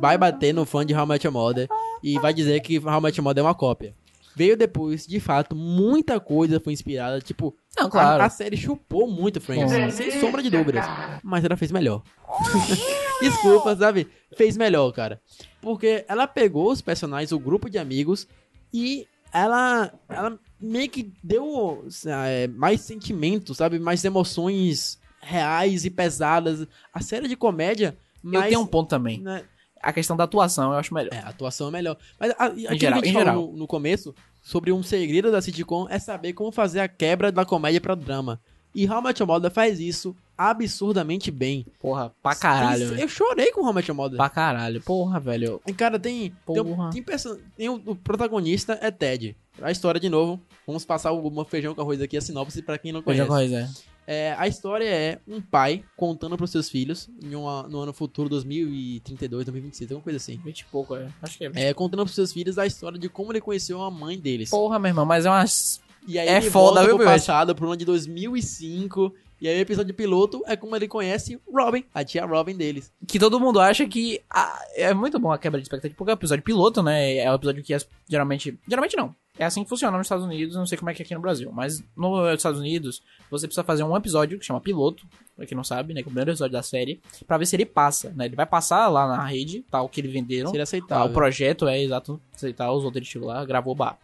[0.00, 1.68] vai bater no fã de How Your Mother
[2.02, 3.94] e vai dizer que How Your Mother é uma cópia.
[4.34, 7.20] Veio depois, de fato, muita coisa foi inspirada.
[7.20, 8.22] Tipo, Não, a- claro.
[8.22, 10.86] a, série chupou muito Friends, sem sombra de dúvidas.
[11.22, 12.02] Mas ela fez melhor.
[13.20, 14.08] Desculpa, sabe?
[14.34, 15.20] Fez melhor, cara.
[15.60, 18.26] Porque ela pegou os personagens, o grupo de amigos,
[18.72, 23.78] e ela, ela meio que deu é, mais sentimentos, sabe?
[23.78, 26.66] Mais emoções reais e pesadas.
[26.92, 27.96] A série de comédia.
[28.22, 29.18] Eu Mas, tenho um ponto também.
[29.20, 29.44] né,
[29.82, 31.12] A questão da atuação eu acho melhor.
[31.12, 31.96] é, a atuação é melhor.
[32.18, 33.52] Mas a, aquilo geral, que a gente em falou geral.
[33.52, 37.44] no, no começo sobre um segredo da sitcom é saber como fazer a quebra da
[37.44, 38.40] comédia pra drama.
[38.74, 41.66] E How Your Mother faz isso absurdamente bem.
[41.80, 43.00] Porra, pra caralho, Tem-.
[43.02, 44.16] Eu chorei com How Your Mother.
[44.16, 44.80] Pra caralho.
[44.82, 45.60] Porra, velho.
[45.66, 46.30] E, cara, tem.
[46.30, 46.90] Tem, Porra.
[46.90, 49.36] tem, perso- tem o, o protagonista é Ted.
[49.60, 50.40] A história de novo.
[50.66, 53.26] Vamos passar o uma feijão com arroz aqui, a sinopse pra quem não conhece.
[53.26, 53.70] coisa.
[54.06, 59.44] É, a história é um pai contando pros seus filhos, uma- no ano futuro, 2032,
[59.44, 60.36] 2026, alguma coisa assim.
[60.44, 61.08] 20 e pouco, é.
[61.22, 61.50] Acho que é.
[61.54, 64.50] É, contando pros seus filhos a história de como ele conheceu a mãe deles.
[64.50, 65.80] Porra, meu irmão, mas é umas.
[66.08, 67.20] E aí É ele foda, volta viu, pro Pivete?
[67.20, 69.14] passado, pro ano de 2005.
[69.40, 72.92] E aí o episódio piloto é como ele conhece Robin, a tia Robin deles.
[73.08, 74.20] Que todo mundo acha que.
[74.28, 77.16] ah, é muito bom a quebra de expectativa, porque é o episódio piloto, né?
[77.16, 77.78] É o episódio que é,
[78.08, 78.58] geralmente.
[78.68, 79.14] Geralmente não.
[79.38, 81.20] É assim que funciona nos Estados Unidos, não sei como é que é aqui no
[81.22, 81.50] Brasil.
[81.50, 85.64] Mas nos Estados Unidos, você precisa fazer um episódio que chama piloto, pra quem não
[85.64, 86.02] sabe, né?
[86.02, 88.26] Que é o primeiro episódio da série, pra ver se ele passa, né?
[88.26, 90.50] Ele vai passar lá na rede, tal, que eles venderam.
[90.50, 91.06] Seria Tá, aceitável.
[91.10, 93.98] o projeto é exato, aceitar os outros chegou lá, gravou bar.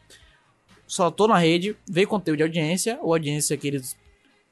[0.87, 3.97] Soltou na rede, veio conteúdo de audiência, ou audiência que eles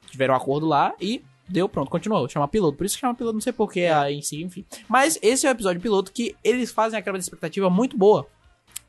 [0.09, 2.27] tiveram um acordo lá e deu, pronto, continuou.
[2.27, 2.77] Chama piloto.
[2.77, 4.65] Por isso que chama piloto, não sei porquê aí em si, enfim.
[4.87, 8.27] Mas esse é o episódio piloto que eles fazem a quebra de expectativa muito boa.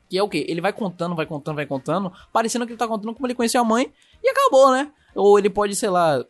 [0.09, 0.45] Que é o quê?
[0.47, 3.59] Ele vai contando, vai contando, vai contando, parecendo que ele tá contando como ele conheceu
[3.61, 3.91] a mãe
[4.23, 4.89] e acabou, né?
[5.13, 6.23] Ou ele pode, sei lá,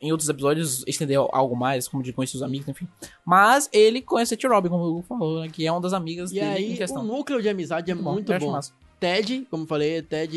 [0.00, 2.88] em outros episódios estender algo mais, como de conhecer os amigos, enfim.
[3.24, 5.48] Mas ele conhece a Tia Robin, como o Hugo falou, né?
[5.48, 7.02] Que é uma das amigas E dele em aí, questão.
[7.02, 8.50] o núcleo de amizade é Muito bom, muito bom.
[8.52, 8.72] massa.
[8.98, 10.36] Ted, como eu falei, Ted,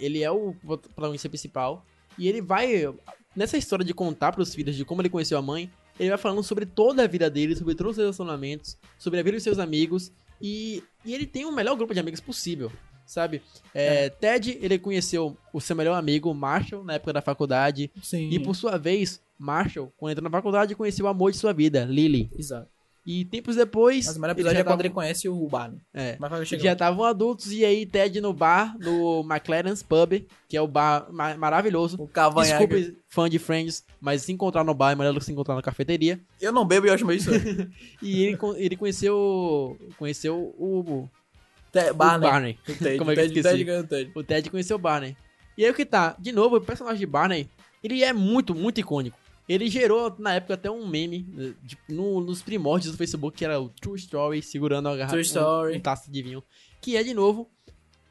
[0.00, 0.54] ele é o
[0.94, 1.84] protagonista principal.
[2.18, 2.92] E ele vai,
[3.34, 6.42] nessa história de contar pros filhos de como ele conheceu a mãe, ele vai falando
[6.42, 10.12] sobre toda a vida dele, sobre todos os relacionamentos, sobre a vida dos seus amigos.
[10.40, 12.70] E, e ele tem o melhor grupo de amigos possível,
[13.04, 13.42] sabe?
[13.74, 17.90] É, Ted, ele conheceu o seu melhor amigo, Marshall, na época da faculdade.
[18.02, 18.30] Sim.
[18.30, 21.84] E por sua vez, Marshall, quando entrou na faculdade, conheceu o amor de sua vida,
[21.84, 22.30] Lily.
[22.36, 22.77] Exato.
[23.10, 24.04] E tempos depois.
[24.04, 25.80] Mas o melhor episódio é quando ele conhece o Barney.
[25.94, 26.18] É.
[26.20, 26.46] Mas.
[26.46, 31.06] Já estavam adultos e aí Ted no bar, no McLaren's Pub, que é o bar
[31.10, 31.96] ma- maravilhoso.
[31.98, 32.66] O cavanhaque.
[32.66, 35.54] Desculpe, fã de Friends, mas se encontrar no bar é melhor do que se encontrar
[35.54, 36.20] na cafeteria.
[36.38, 37.30] Eu não bebo e acho meio isso.
[38.02, 39.78] E ele, ele conheceu.
[39.96, 41.08] Conheceu o.
[41.72, 42.30] Te- o Barney.
[42.30, 42.58] Barney.
[42.68, 43.64] O Ted, Como é que Ted, esqueci?
[43.64, 44.12] Ted Ted.
[44.14, 45.16] O Ted conheceu o Barney.
[45.56, 46.14] E aí o que tá?
[46.18, 47.48] De novo, o personagem de Barney,
[47.82, 49.16] ele é muito, muito icônico.
[49.48, 53.44] Ele gerou, na época, até um meme eh, de- no- nos primórdios do Facebook, que
[53.44, 55.16] era o True Story, segurando a garrafa.
[55.72, 56.42] Um, um taça de vinho.
[56.82, 57.50] Que é, de novo,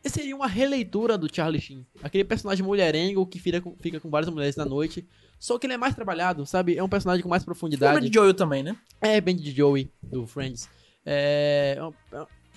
[0.05, 1.85] seria uma releitura do Charlie Sheen.
[2.01, 5.07] Aquele personagem mulherengo que fica com, fica com várias mulheres na noite.
[5.39, 6.75] Só que ele é mais trabalhado, sabe?
[6.75, 8.09] É um personagem com mais profundidade.
[8.09, 8.75] de Joel também, né?
[8.99, 10.67] É, bem de Joey, do Friends.
[11.05, 11.77] É,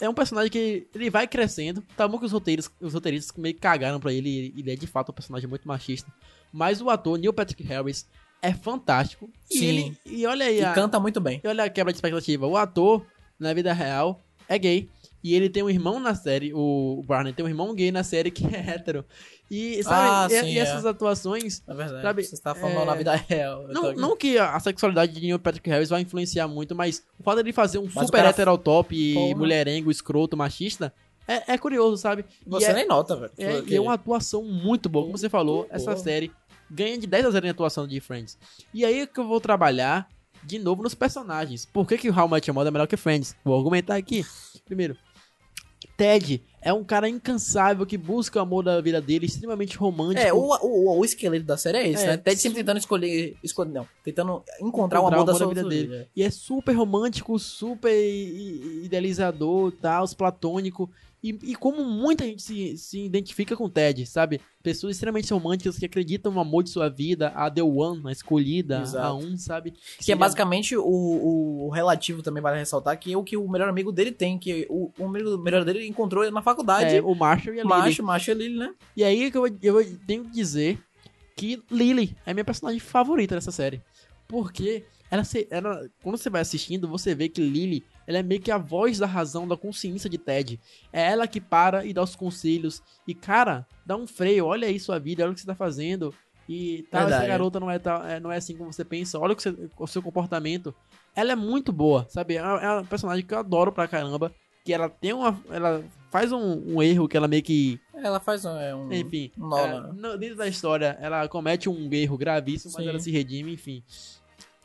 [0.01, 1.83] é um personagem que ele vai crescendo.
[1.97, 4.55] Tá bom que os roteiros, os roteiristas meio que cagaram pra ele.
[4.57, 6.11] Ele é de fato um personagem muito machista.
[6.53, 8.09] Mas o ator, Neil Patrick Harris,
[8.43, 9.31] é fantástico.
[9.51, 9.65] E Sim.
[9.67, 9.97] ele.
[10.07, 10.61] E olha aí.
[10.61, 11.41] E a- canta muito bem.
[11.43, 12.47] e olha a quebra de expectativa.
[12.47, 13.05] O ator,
[13.39, 14.89] na vida real, é gay.
[15.23, 18.31] E ele tem um irmão na série, o Barney tem um irmão gay na série
[18.31, 19.05] que é hétero.
[19.51, 20.63] E, sabe, Ah, e, sim, e é.
[20.63, 21.63] essas atuações.
[21.67, 22.03] Na verdade.
[22.03, 23.67] Sabe, você está falando é, na vida real.
[23.69, 27.37] Não, não que a sexualidade de Neil Patrick Harris vai influenciar muito, mas o fato
[27.37, 30.91] dele fazer um o super cara- heterotop e mulherengo, escroto, machista,
[31.29, 32.25] é, é curioso, sabe?
[32.47, 33.33] Você e é, nem nota, velho.
[33.37, 35.05] é, e é uma atuação muito boa.
[35.05, 35.97] Como você falou, Muito essa boa.
[36.03, 36.31] série
[36.71, 38.39] ganha de 10 a 0 em atuação de Friends.
[38.73, 40.09] E aí é que eu vou trabalhar
[40.43, 41.67] de novo nos personagens.
[41.67, 43.35] Por que, que o How Much Your Mother é melhor que Friends?
[43.45, 44.25] Vou argumentar aqui.
[44.65, 44.97] Primeiro,
[45.97, 50.27] Ted é um cara incansável que busca o amor da vida dele, extremamente romântico.
[50.27, 52.07] É, o, o, o esqueleto da série é esse, É.
[52.09, 52.17] né?
[52.17, 53.37] Ted sempre tentando escolher.
[53.43, 56.09] escolher não, tentando encontrar, o Encontrar amor da sua vida vida dele.
[56.15, 57.95] E é super romântico, super
[58.83, 60.91] idealizador, tal, platônico.
[61.23, 64.41] E, e como muita gente se, se identifica com o Ted, sabe?
[64.63, 68.81] Pessoas extremamente românticas que acreditam no amor de sua vida, a The One, a escolhida,
[68.81, 69.07] Exato.
[69.07, 69.73] a um, sabe?
[69.73, 73.47] Que é Seria- basicamente o, o, relativo também vale ressaltar, que é o que o
[73.49, 76.97] melhor amigo dele tem, que o, o melhor dele encontrou na faculdade.
[76.97, 77.69] é, o Marshall e a Lily.
[77.77, 78.73] macho, macho e Lily, né?
[78.97, 80.79] E aí que eu, eu tenho que dizer
[81.37, 83.81] que Lily é minha personagem favorita dessa série.
[84.27, 88.41] Porque ela, se- ela- quando você vai assistindo, você vê que Lily ela é meio
[88.41, 90.59] que a voz da razão, da consciência de Ted.
[90.93, 92.83] É ela que para e dá os conselhos.
[93.07, 96.15] E, cara, dá um freio, olha aí sua vida, olha o que você tá fazendo.
[96.49, 97.29] E tal, essa Verdade.
[97.29, 99.87] garota não é, tal- é- não é assim como você pensa, olha o, você- o
[99.87, 100.75] seu comportamento.
[101.15, 102.37] Ela é muito boa, sabe?
[102.37, 104.33] É uma, é uma personagem que eu adoro pra caramba.
[104.65, 105.41] Que ela tem uma.
[105.49, 108.57] Ela faz um, um erro que ela meio que Ela faz um.
[108.59, 109.93] é, um enfim, um é, lá.
[109.93, 112.89] no- dentro da história, ela comete um erro gravíssimo, mas Sim.
[112.91, 113.83] ela se redime, enfim.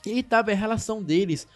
[0.05, 1.47] E tá a relação deles.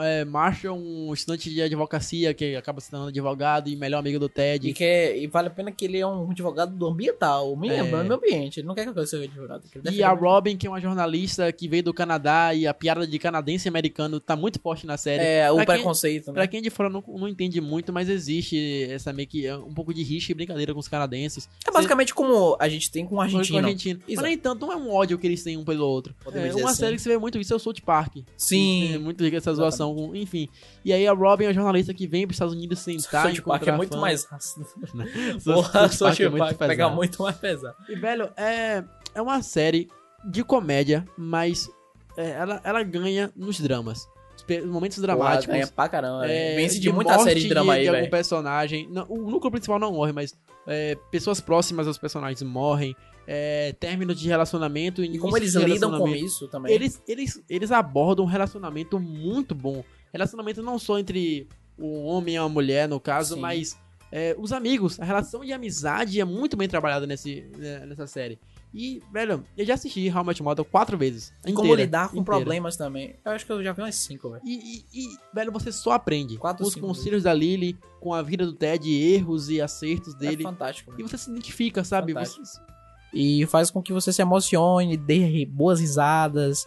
[0.00, 4.28] É, Marshall, um estudante de advocacia que acaba se tornando advogado e melhor amigo do
[4.28, 4.68] Ted.
[4.68, 7.56] E, que é- e vale a pena que ele é um advogado do ambiental, o
[7.56, 7.82] meio, É.
[7.82, 8.60] meio ambiente.
[8.60, 9.62] Ele não quer que eu seja advogado.
[9.92, 13.06] E a o- Robin, que é uma jornalista que veio do Canadá e a piada
[13.06, 15.22] de canadense americano tá muito forte na série.
[15.22, 16.32] É, o Pra quem- preconceito, né?
[16.34, 19.56] Pra quem é de fora não, não entende muito, mas existe essa meio que é,
[19.56, 21.48] um pouco de rixa e brincadeira com os canadenses.
[21.66, 23.58] É basicamente como a gente tem com o Com o argentino.
[23.58, 24.00] argentino.
[24.04, 24.26] Mas Exato.
[24.28, 26.14] nem tanto, não é um ódio que eles têm um pelo outro.
[26.24, 26.80] Podemos É uma assim.
[26.80, 28.16] série que você vê muito isso é o South Park.
[28.36, 28.94] Sim.
[28.94, 30.48] É muito rica essa zoação, com- enfim.
[30.84, 33.62] E aí a Robin é a jornalista que vem pros Estados Unidos sentar South Park
[33.62, 34.00] é encontrar muito fãs.
[34.00, 34.66] mais ácido.
[35.44, 37.76] Porra, South é muito pega muito mais pesado.
[37.88, 39.88] E, velho, é, é uma série
[40.24, 41.68] de comédia, mas
[42.16, 44.08] é, ela, ela ganha nos dramas.
[44.36, 45.46] Os momentos dramáticos.
[45.46, 46.26] Porra, ganha pra caramba.
[46.30, 48.10] é, Vence de, muita série de drama aí, de algum velho.
[48.10, 48.88] personagem.
[48.90, 52.94] Não, o núcleo principal não morre, mas é, pessoas próximas aos personagens morrem.
[53.26, 55.02] É, término de relacionamento.
[55.02, 56.72] E como eles lidam com isso também.
[56.74, 59.82] Eles, eles, eles abordam um relacionamento muito bom.
[60.12, 61.48] Relacionamento não só entre
[61.78, 63.40] o homem e a mulher, no caso, Sim.
[63.40, 63.76] mas
[64.12, 65.00] é, os amigos.
[65.00, 68.38] A relação de amizade é muito bem trabalhada nesse, né, nessa série.
[68.76, 71.32] E, velho, eu já assisti How Much Mother quatro vezes.
[71.46, 72.24] E como inteira, lidar com inteira.
[72.24, 73.14] problemas também.
[73.24, 74.42] Eu acho que eu já vi umas cinco, velho.
[74.44, 76.36] E, e- e, velho, você só aprende.
[76.36, 80.18] Quatro, com os conselhos da Lily, com a vida do Ted, erros e acertos É
[80.18, 80.42] dele.
[80.42, 80.92] fantástico.
[80.92, 81.08] E velho.
[81.08, 82.12] você se identifica, sabe?
[82.12, 82.44] Fantástico.
[82.44, 82.73] Você-
[83.14, 86.66] E faz com que você se emocione, dê boas risadas,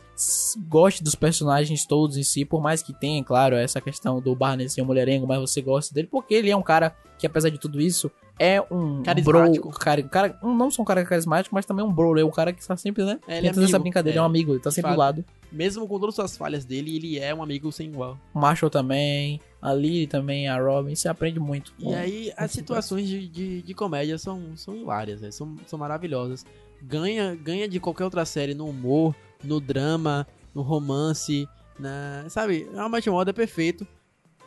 [0.67, 4.69] goste dos personagens todos em si, por mais que tenha, claro, essa questão do Barney
[4.69, 7.57] ser um mulherengo, mas você gosta dele, porque ele é um cara que, apesar de
[7.59, 9.69] tudo isso, é um Carismático.
[9.69, 12.53] bro, cara, cara, não só um cara carismático, mas também um bro, é um cara
[12.53, 13.19] que está sempre, né?
[13.27, 13.79] É, ele é amigo.
[13.79, 14.21] brincadeira, é, É.
[14.21, 15.25] um amigo, ele tá sempre do lado.
[15.51, 18.19] Mesmo com todas as falhas dele, ele é um amigo sem igual.
[18.33, 21.73] O Marshall também, a Lily também, a Robin, você aprende muito.
[21.79, 25.31] E aí, as situações de, de, de comédia são, são hilárias, né?
[25.31, 26.45] são, são maravilhosas.
[26.81, 31.47] Ganha, ganha de qualquer outra série no humor, no drama, no romance,
[31.79, 32.69] na, sabe?
[32.75, 33.87] A Match Moda é perfeito.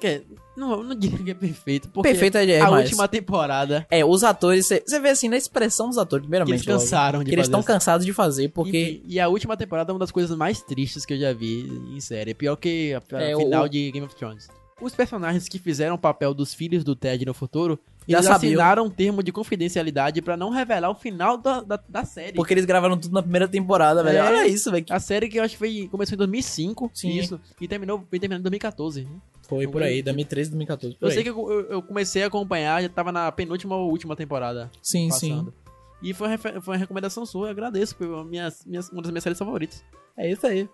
[0.00, 0.22] Quer,
[0.56, 2.84] não, não diria que é perfeito, porque Perfeito é, é a mais.
[2.86, 6.54] última temporada É, os atores, você vê assim na expressão dos atores, que primeiramente.
[6.54, 9.56] eles cansaram logo, de que eles estão cansados de fazer, porque Enfim, e a última
[9.56, 12.30] temporada é uma das coisas mais tristes que eu já vi em série.
[12.32, 14.48] É pior que a, a É, o- final de Game of Thrones.
[14.80, 17.78] Os personagens que fizeram o papel dos filhos do Ted no futuro,
[18.14, 18.52] eles sabiam.
[18.52, 22.32] assinaram um termo de confidencialidade pra não revelar o final da, da, da série.
[22.34, 24.18] porque eles gravaram tudo na primeira temporada, velho.
[24.18, 24.22] É.
[24.22, 24.84] Olha isso, velho.
[24.90, 27.10] A série que eu acho que foi, começou em 2005, Sim.
[27.10, 29.06] isso, e terminou, foi terminando em 2014.
[29.48, 30.96] Foi por aí, 2013, 2014.
[30.96, 31.14] Por Eu aí.
[31.14, 35.10] sei que eu, eu- comecei a acompanhar, já tava na penúltima ou última temporada Sim,
[35.10, 35.30] sim.
[35.30, 35.54] passando.
[36.02, 39.22] E foi, foi uma recomendação sua, eu agradeço, foi uma, minhas, minhas, uma das minhas
[39.24, 39.84] séries favoritas.
[40.16, 40.68] É isso aí.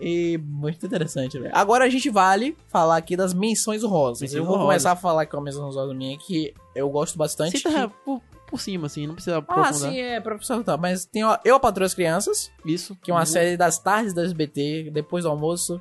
[0.00, 1.52] E muito interessante, velho.
[1.54, 4.22] Agora a gente vale falar aqui das menções honrosas.
[4.22, 4.68] Menções eu vou honrosas.
[4.68, 7.56] começar a falar com a menção honrosa minha que eu gosto bastante.
[7.58, 9.74] Cita que- por, por cima, assim, não precisa Ah, aprofundar.
[9.92, 10.76] sim, é, professor, tá.
[10.76, 12.96] Mas tem ó, Eu, a Patroa as Crianças, Isso.
[13.02, 15.80] que é uma série das tardes da SBT, depois do almoço,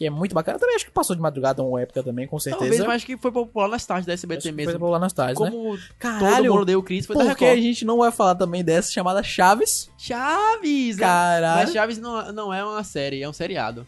[0.00, 0.58] que é muito bacana.
[0.58, 2.64] Também acho que passou de madrugada uma época também, com certeza.
[2.64, 4.78] Talvez, mas acho que foi popular nas tardes da Acho SBT que mesmo.
[4.78, 5.50] Foi lá nas tardes, né?
[5.50, 8.10] Como todo Caralho, mundo deu o Chris, foi da por que a gente não vai
[8.10, 9.90] falar também dessa chamada Chaves?
[9.98, 10.96] Chaves!
[10.96, 11.02] né?
[11.02, 11.60] Caralho.
[11.60, 13.86] Mas Chaves não, não é uma série, é um seriado.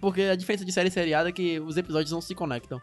[0.00, 2.80] Porque a diferença de série e seriado é que os episódios não se conectam.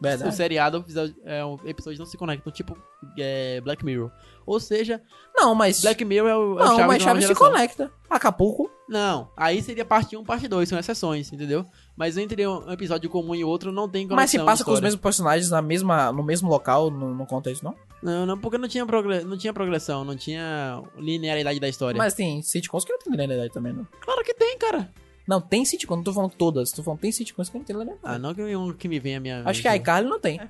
[0.00, 0.34] Verdade.
[0.34, 2.74] seriado, o episódio- é, um, episódios não se conectam, tipo
[3.18, 4.10] é, Black Mirror.
[4.46, 5.02] Ou seja,
[5.36, 5.82] Não, mas...
[5.82, 7.92] Black Mirror é o, é o Não, Chaves mas Chaves se conecta.
[8.08, 8.70] Acapulco.
[8.90, 11.64] Não, aí seria parte 1, parte 2, são exceções, entendeu?
[11.96, 14.80] Mas entre um episódio comum e outro não tem conexão Mas se passa com os
[14.80, 17.72] mesmos personagens na mesma, no mesmo local, não, não conta isso, não?
[18.02, 21.96] Não, não, porque não tinha, não tinha progressão, não tinha linearidade da história.
[21.96, 23.86] Mas tem sitcoms que não tem linearidade também, não.
[24.00, 24.90] Claro que tem, cara.
[25.24, 26.70] Não, tem sitcoms, não tô falando todas.
[26.72, 28.16] Tô falando tem sitcoms que não tem linearidade.
[28.16, 29.42] Ah, não que, um que me venha a minha...
[29.44, 30.40] Acho que a iCarly não tem.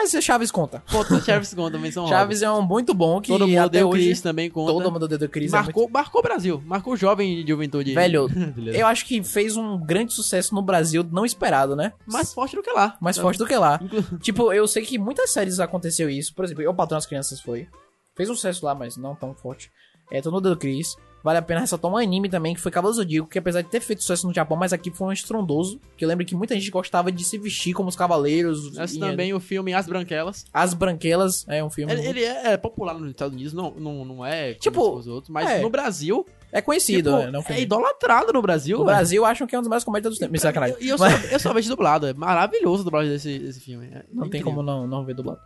[0.00, 0.82] Mas Chaves conta.
[0.90, 3.90] Pô, Chaves conta, também são Chaves é um muito bom que Todo mundo até deu
[3.90, 4.06] hoje...
[4.06, 4.72] Chris também conta.
[4.72, 5.52] Todo mundo deu Cris.
[5.52, 7.92] é marcou, marcou o Brasil, marcou o jovem de juventude.
[7.94, 8.26] Velho.
[8.72, 11.92] Eu acho que fez um grande sucesso no Brasil, não esperado, né?
[12.06, 12.96] Mais forte do que lá.
[12.98, 13.78] Mais forte do que lá.
[14.22, 16.34] tipo, eu sei que muitas séries aconteceu isso.
[16.34, 17.68] Por exemplo, Eu Patrão as Crianças foi.
[18.16, 19.70] Fez um sucesso lá, mas não tão forte.
[20.10, 20.96] É, todo mundo deu Cris.
[21.22, 23.80] Vale a pena ressaltar um anime também, que foi Cavalo Zodíaco, que apesar de ter
[23.80, 25.78] feito sucesso no Japão, mas aqui foi um estrondoso.
[25.96, 28.76] Que eu lembro que muita gente gostava de se vestir como os cavaleiros.
[28.78, 30.44] Esse e- também o filme As Branquelas.
[30.52, 31.92] As Branquelas, é um filme.
[31.92, 35.30] Ele, ele é, é popular nos Estados Unidos, não, não, não é Tipo, os outros,
[35.30, 35.60] mas é.
[35.60, 37.30] no Brasil, É conhecido, tipo, né?
[37.30, 37.62] Não é filme.
[37.62, 38.78] idolatrado no Brasil.
[38.78, 38.84] No.
[38.86, 40.40] Brasil acham que é um dos mais comédias dos tempos.
[40.40, 40.76] Sacanagem.
[40.80, 43.86] E eu, só, Mas- eu só vejo dublado, é maravilhoso a dublagem desse, desse filme.
[43.92, 44.46] é Não tem incrível.
[44.52, 45.38] como não, não ver dublado.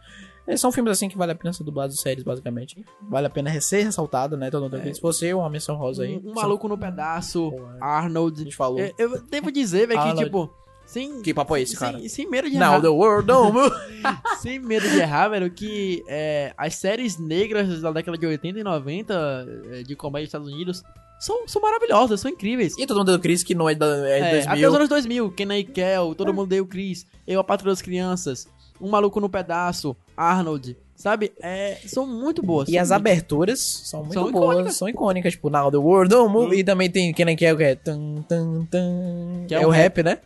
[0.46, 2.84] É, são filmes assim que vale a pena ser dublados séries, basicamente.
[3.08, 4.50] Vale a pena ser ressaltado, né?
[4.50, 6.16] Todo mundo tem Se fosse uma menção rosa aí.
[6.22, 7.78] Um, um maluco no pedaço, é.
[7.80, 8.40] Arnold.
[8.40, 8.78] A gente falou.
[8.78, 10.50] Eu, eu devo dizer, velho, que tipo.
[10.86, 11.98] Sem, Que papo é esse, cara?
[11.98, 12.82] sem, sem medo de Now errar.
[12.82, 13.56] the world don't.
[14.38, 18.62] Sem medo de errar, velho, que é, as séries negras da década de 80 e
[18.62, 20.82] 90 é, de comédia dos Estados Unidos
[21.18, 22.76] são, são maravilhosas, são incríveis.
[22.76, 24.52] E todo mundo deu Chris, que não é, da, é, É, 2000.
[24.52, 27.80] até os anos 2000, Kenny e Kel, Todo Mundo Deu Chris, Eu, a Patrulha das
[27.80, 28.46] Crianças,
[28.80, 31.32] Um Maluco no Pedaço, Arnold, sabe?
[31.42, 32.68] É, são muito boas.
[32.68, 34.76] E as muito- aberturas são muito São boas, icônicas.
[34.76, 36.56] são icônicas, tipo Now the World Don't Move.
[36.58, 37.74] E também tem quem que é o que é?
[37.76, 40.18] Tum, tum, tum, Que é, é o o rap, né?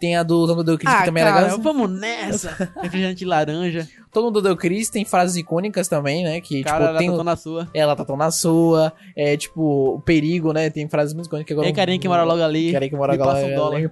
[0.00, 1.58] Tem a do Todo Mundo Deu Chris, Ah, que também é cara, legal.
[1.60, 2.50] vamos nessa!
[2.82, 6.40] Refrigerante laranja, Todo Mundo Deu Chris tem frases icônicas também, né?
[6.40, 7.68] Que, cara, tipo, tem ela tá na sua.
[7.72, 8.92] Ela tá tão na sua.
[9.16, 10.68] É tipo, o perigo, né?
[10.68, 11.56] Tem frases muito icônicas.
[11.56, 13.54] eu- carinha que mora logo ali, Carinha que mora logo um ali.
[13.54, 13.90] dólar.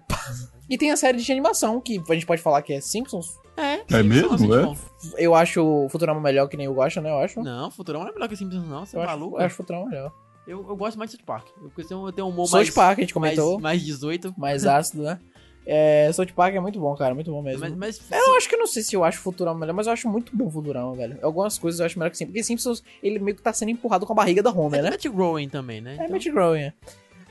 [0.73, 3.39] E tem a série de animação, que a gente pode falar que é Simpsons.
[3.55, 4.75] É, É sim, mesmo, é?
[5.19, 7.11] Eu acho o Futurama melhor que nem o gosta, né?
[7.11, 7.43] Eu acho.
[7.43, 8.87] Não, Futurama não é melhor que Simpsons, não.
[8.87, 9.37] Você eu é acho, maluco?
[9.39, 10.13] eu acho o Futurama melhor.
[10.47, 11.49] Eu, eu gosto mais de South Park.
[11.77, 12.71] Eu tenho, eu tenho um humor South mais...
[12.71, 13.61] Park, a gente mais, comentou.
[13.61, 14.35] mais 18.
[14.39, 15.21] Mais ácido, né?
[15.67, 17.15] É, South Park é muito bom, cara.
[17.15, 17.61] Muito bom mesmo.
[17.77, 19.87] Mas, mas Eu acho que eu não sei se eu acho o Futurama melhor, mas
[19.87, 21.19] eu acho muito bom o Futurama, velho.
[21.21, 22.33] Algumas coisas eu acho melhor que Simpsons.
[22.33, 24.89] Porque Simpsons, ele meio que tá sendo empurrado com a barriga da Homer, é né?
[24.89, 25.93] do Matt Groening também, né?
[25.93, 26.73] É Então- Matt Groening.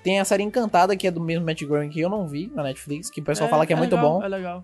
[0.02, 0.04] É.
[0.04, 2.64] Tem a série Encantada, que é do mesmo Matt Groening que eu não vi na
[2.64, 4.24] Netflix, que o pessoal fala que é, muito legal, bom.
[4.24, 4.64] É legal.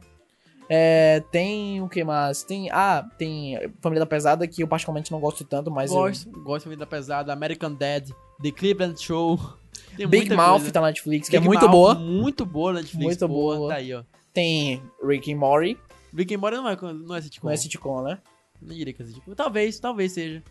[0.69, 2.43] É, tem o que mais?
[2.43, 2.69] Tem.
[2.71, 5.89] Ah, tem Família da Pesada, que eu particularmente não gosto tanto, mas.
[5.91, 8.09] eu- Gosto, gosto de Vida Pesada, American Dad,
[8.41, 9.39] The Cleveland Show.
[9.95, 10.71] Tem Big Mouth coisa.
[10.71, 11.95] tá na Netflix, que é Big muito Mouth, boa.
[11.95, 13.03] Muito boa na Netflix.
[13.05, 13.55] Muito boa.
[13.55, 13.69] boa.
[13.69, 14.03] Tá aí, ó.
[14.33, 15.75] Tem Rick and Morty,
[16.13, 17.47] Rick and Morty não é, não é sitcom.
[17.47, 18.19] não é sitcom, né?
[18.61, 19.33] Não diria que é sitcom.
[19.33, 20.43] Talvez, talvez seja.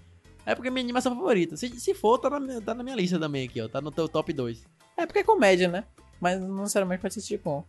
[0.44, 1.56] É porque é minha animação favorita.
[1.56, 3.68] Se, se for, tá na, minha- tá na minha lista também aqui, ó.
[3.68, 4.64] Tá no teu top 2.
[4.96, 5.84] É porque é comédia, né?
[6.20, 7.64] Mas não necessariamente pode ser sitcom.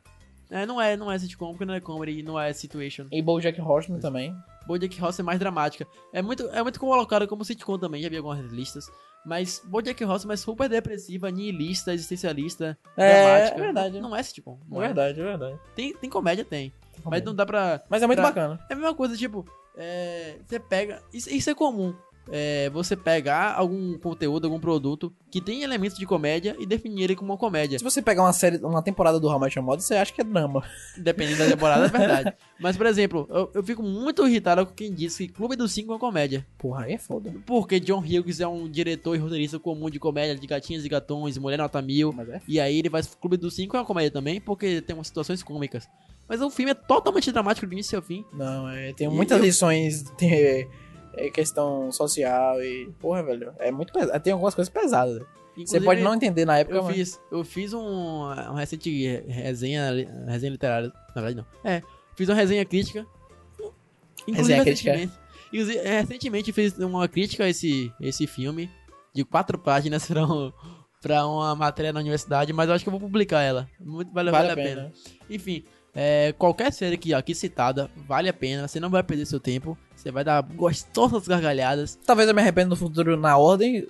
[0.49, 3.05] É, não é, não é sitcom, porque não é comedy, não é situation.
[3.11, 4.33] E BoJack Horseman também.
[4.65, 5.85] Bojack Horseman é mais dramática.
[6.13, 8.89] É muito, é muito colocado como sitcom também, já vi algumas listas.
[9.25, 13.57] Mas Bojack Horseman é super depressiva, nihilista, existencialista, É, dramática.
[13.57, 13.99] é verdade.
[13.99, 14.57] Não é sitcom.
[14.69, 15.59] não É verdade, é verdade.
[15.75, 16.71] Tem, tem comédia, tem.
[17.03, 17.81] Mas não dá pra...
[17.89, 18.59] Mas é muito pra- bacana.
[18.69, 21.03] É a mesma coisa, tipo, é, você pega.
[21.13, 21.93] Isso, isso é comum.
[22.31, 27.15] É, você pegar algum conteúdo, algum produto que tem elementos de comédia e definir ele
[27.15, 27.77] como uma comédia.
[27.79, 30.23] Se você pegar uma série, uma temporada do How Your Mother, você acha que é
[30.23, 30.63] drama.
[30.97, 32.33] Dependendo da temporada, é verdade.
[32.59, 35.91] Mas, por exemplo, eu, eu fico muito irritado com quem diz que Clube dos Cinco
[35.91, 36.45] é uma comédia.
[36.57, 37.33] Porra, aí é foda.
[37.45, 41.37] Porque John Hughes é um diretor e roteirista comum de comédia, de gatinhas e gatões,
[41.37, 42.13] mulher nota mil.
[42.33, 45.07] É E aí ele faz Clube dos Cinco é uma comédia também, porque tem umas
[45.07, 45.87] situações cômicas.
[46.27, 48.25] Mas o filme é totalmente dramático do início ao fim.
[48.33, 50.67] Não, é, tem E muitas eu- lições, tem
[51.17, 52.89] é, questão social e.
[52.99, 53.53] Porra, velho.
[53.59, 54.19] É muito pesado.
[54.19, 55.19] Tem algumas coisas pesadas.
[55.19, 56.95] Você Inclusive, pode não entender na época, Eu mas.
[56.95, 59.91] fiz, eu fiz um, um recente resenha,
[60.27, 61.45] resenha literária, na verdade não.
[61.63, 61.81] É,
[62.15, 63.07] fiz uma resenha crítica.
[64.27, 64.91] Resenha crítica.
[64.91, 65.19] recentemente,
[65.51, 68.69] inclusive, é, recentemente fiz uma crítica a esse, esse filme
[69.15, 70.51] de quatro páginas pra, um,
[71.01, 73.67] pra uma matéria na universidade, mas eu acho que eu vou publicar ela.
[73.79, 74.69] Muito, vale, Vale a pena.
[74.69, 74.91] pena.
[75.27, 75.63] Enfim,
[75.99, 79.75] é, qualquer série que aqui citada vale a pena, você não vai perder seu tempo,
[79.95, 81.97] você vai dar gostosas gargalhadas.
[82.05, 83.87] Talvez eu me arrependa no futuro na ordem.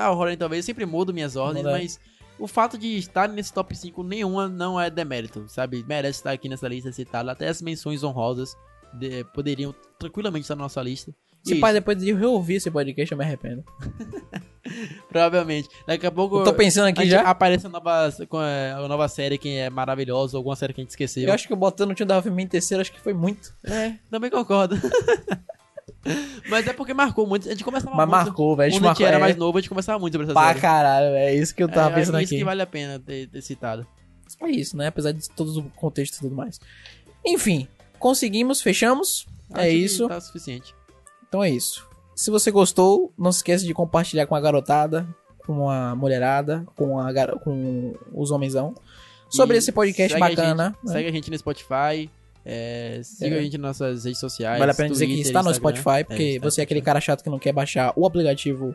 [0.00, 2.00] A ordem talvez eu sempre mudo minhas ordens, mas
[2.38, 5.84] o fato de estar nesse top 5 nenhuma não é demérito, sabe?
[5.88, 7.32] Merece estar aqui nessa lista citada.
[7.32, 8.56] Até as menções honrosas
[8.94, 11.12] de- poderiam tranquilamente estar na nossa lista.
[11.42, 13.64] Se é pai, isso, depois de eu ouvir esse podcast, eu me arrependo.
[15.08, 15.68] provavelmente.
[15.86, 17.22] Daqui a pouco Eu tô pensando a aqui já.
[17.22, 18.12] aparece uma nova,
[18.44, 21.26] é, uma nova série que é maravilhosa, alguma série que a gente esqueceu.
[21.26, 23.54] Eu acho que eu botando o time da Rafa em terceiro, acho que foi muito.
[23.64, 24.76] É, também concordo.
[26.48, 27.48] mas é porque marcou muito.
[27.48, 28.24] A gente começava Mas muito.
[28.24, 28.68] marcou, velho.
[28.68, 29.06] A gente Quando a gente marcou.
[29.06, 30.60] era é, mais novo, a gente começava muito sobre essa Pra série.
[30.60, 32.38] caralho, é isso que eu tava é, pensando isso aqui.
[32.38, 33.86] que vale a pena ter, ter citado.
[34.42, 34.86] É isso, né?
[34.86, 36.60] Apesar de todo o contexto e tudo mais.
[37.26, 37.66] Enfim,
[37.98, 39.26] conseguimos, fechamos.
[39.52, 40.08] Acho é isso.
[40.08, 40.74] Tá suficiente.
[41.30, 41.88] Então é isso.
[42.14, 45.08] Se você gostou, não se esqueça de compartilhar com a garotada,
[45.46, 47.30] com a mulherada, com, a gar...
[47.38, 48.74] com os homenzão.
[49.30, 50.64] Sobre E esse podcast segue a bacana.
[50.76, 50.92] gente- né?
[50.92, 52.10] Segue a gente no Spotify.
[52.44, 53.38] é, siga É.
[53.38, 54.58] a gente nas nossas redes sociais.
[54.58, 55.54] Vale a pena dizer que está no.
[55.54, 58.04] Spotify, porque É, está no você é aquele cara chato que não quer baixar o
[58.06, 58.74] aplicativo.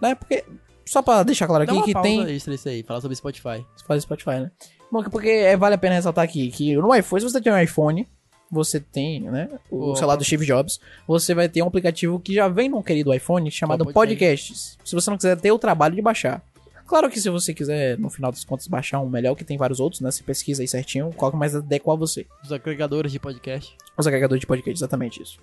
[0.00, 0.14] Né?
[0.14, 0.44] Porque.
[0.86, 2.22] Só pra deixar claro aqui que tem.
[2.34, 3.62] extra isso aí, falar sobre Spotify.
[3.86, 4.50] Faz Spotify, né?
[4.90, 7.58] Bom, porque é, vale a pena ressaltar aqui que no iPhone, se você tem um
[7.58, 8.08] iPhone,
[8.50, 9.48] você tem, né?
[9.70, 12.82] O O- celular do Steve Jobs, você vai ter um aplicativo que já vem num
[12.82, 13.84] querido iPhone chamado?
[13.92, 14.78] Podcasts.
[14.84, 16.42] Se você não quiser ter o trabalho de baixar.
[16.86, 19.78] Claro que se você quiser, no final das contas, baixar um melhor, que tem vários
[19.78, 20.10] outros, né?
[20.10, 22.26] Você pesquisa aí certinho qual que mais adequa a você.
[22.42, 23.76] Os agregadores de podcast.
[23.96, 25.38] Os agregadores de podcast, exatamente isso.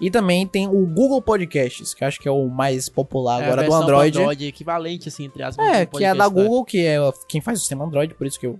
[0.00, 3.62] E também tem o Google Podcasts, que acho que é o mais popular É agora
[3.62, 4.46] do versão Android.
[4.46, 5.64] equivalente, assim, entre aspas.
[5.64, 6.34] É, que é da né?
[6.34, 6.96] Google, que é
[7.28, 8.58] quem faz o sistema Android, por isso que eu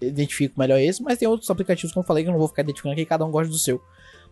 [0.00, 1.02] identifico melhor esse.
[1.02, 3.24] Mas tem outros aplicativos, como eu falei, que eu não vou ficar identificando aqui, cada
[3.24, 3.80] um gosta do seu.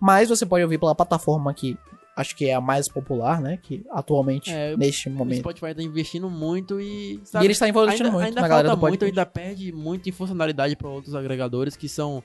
[0.00, 1.76] Mas você pode ouvir pela plataforma que
[2.16, 3.58] acho que é a mais popular, né?
[3.62, 5.38] Que atualmente, É, neste O momento.
[5.38, 7.14] Spotify tá investindo muito e.
[7.14, 9.20] E Sabe, ele está investindo ainda, muito ainda na galera falta do muito, podcast.
[9.20, 12.22] ainda perde muito em funcionalidade para outros agregadores que são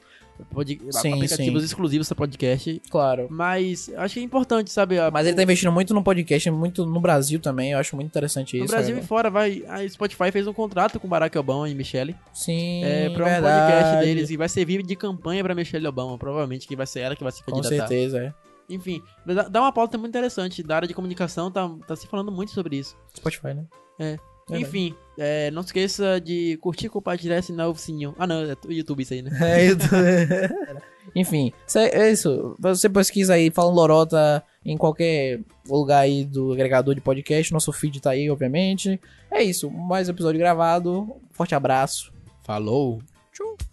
[0.51, 1.65] pod- Sim, aplicativos sim.
[1.65, 2.81] exclusivos para podcast.
[2.89, 3.27] Claro.
[3.29, 4.99] Mas acho que é importante, sabe?
[4.99, 7.71] a- Mas ele tá investindo muito no podcast, muito no Brasil também.
[7.71, 8.73] Eu acho muito interessante No isso.
[8.73, 9.03] Brasil cara.
[9.03, 9.63] e fora, vai.
[9.67, 12.15] A Spotify fez um contrato com Barack Obama e Michelle.
[12.33, 13.71] Sim, É, pra um verdade.
[13.73, 14.29] podcast deles.
[14.29, 16.17] E vai servir de campanha pra Michelle Obama.
[16.17, 17.87] Provavelmente que vai ser ela que vai se Com candidatar.
[17.87, 18.33] certeza, é.
[18.69, 20.63] Enfim, dá dá uma pauta muito interessante.
[20.63, 22.95] Da área de comunicação tá, tá se falando muito sobre isso.
[23.15, 23.65] Spotify, né?
[23.99, 24.17] É.
[24.49, 24.69] Verdade.
[24.69, 28.13] Enfim, é, não esqueça de curtir, compartilhar e assinar o sininho.
[28.17, 29.31] Ah, não, é o YouTube isso aí, né?
[29.41, 30.83] É, tô-
[31.15, 32.55] Enfim, cê- é isso.
[32.59, 37.51] Você pesquisa aí, falando Lorota em qualquer lugar aí do agregador de podcast.
[37.53, 38.99] Nosso feed tá aí, obviamente.
[39.29, 39.69] É isso.
[39.69, 41.15] Mais um episódio gravado.
[41.31, 42.11] Forte abraço.
[42.43, 42.99] Falou!
[43.39, 43.72] Let's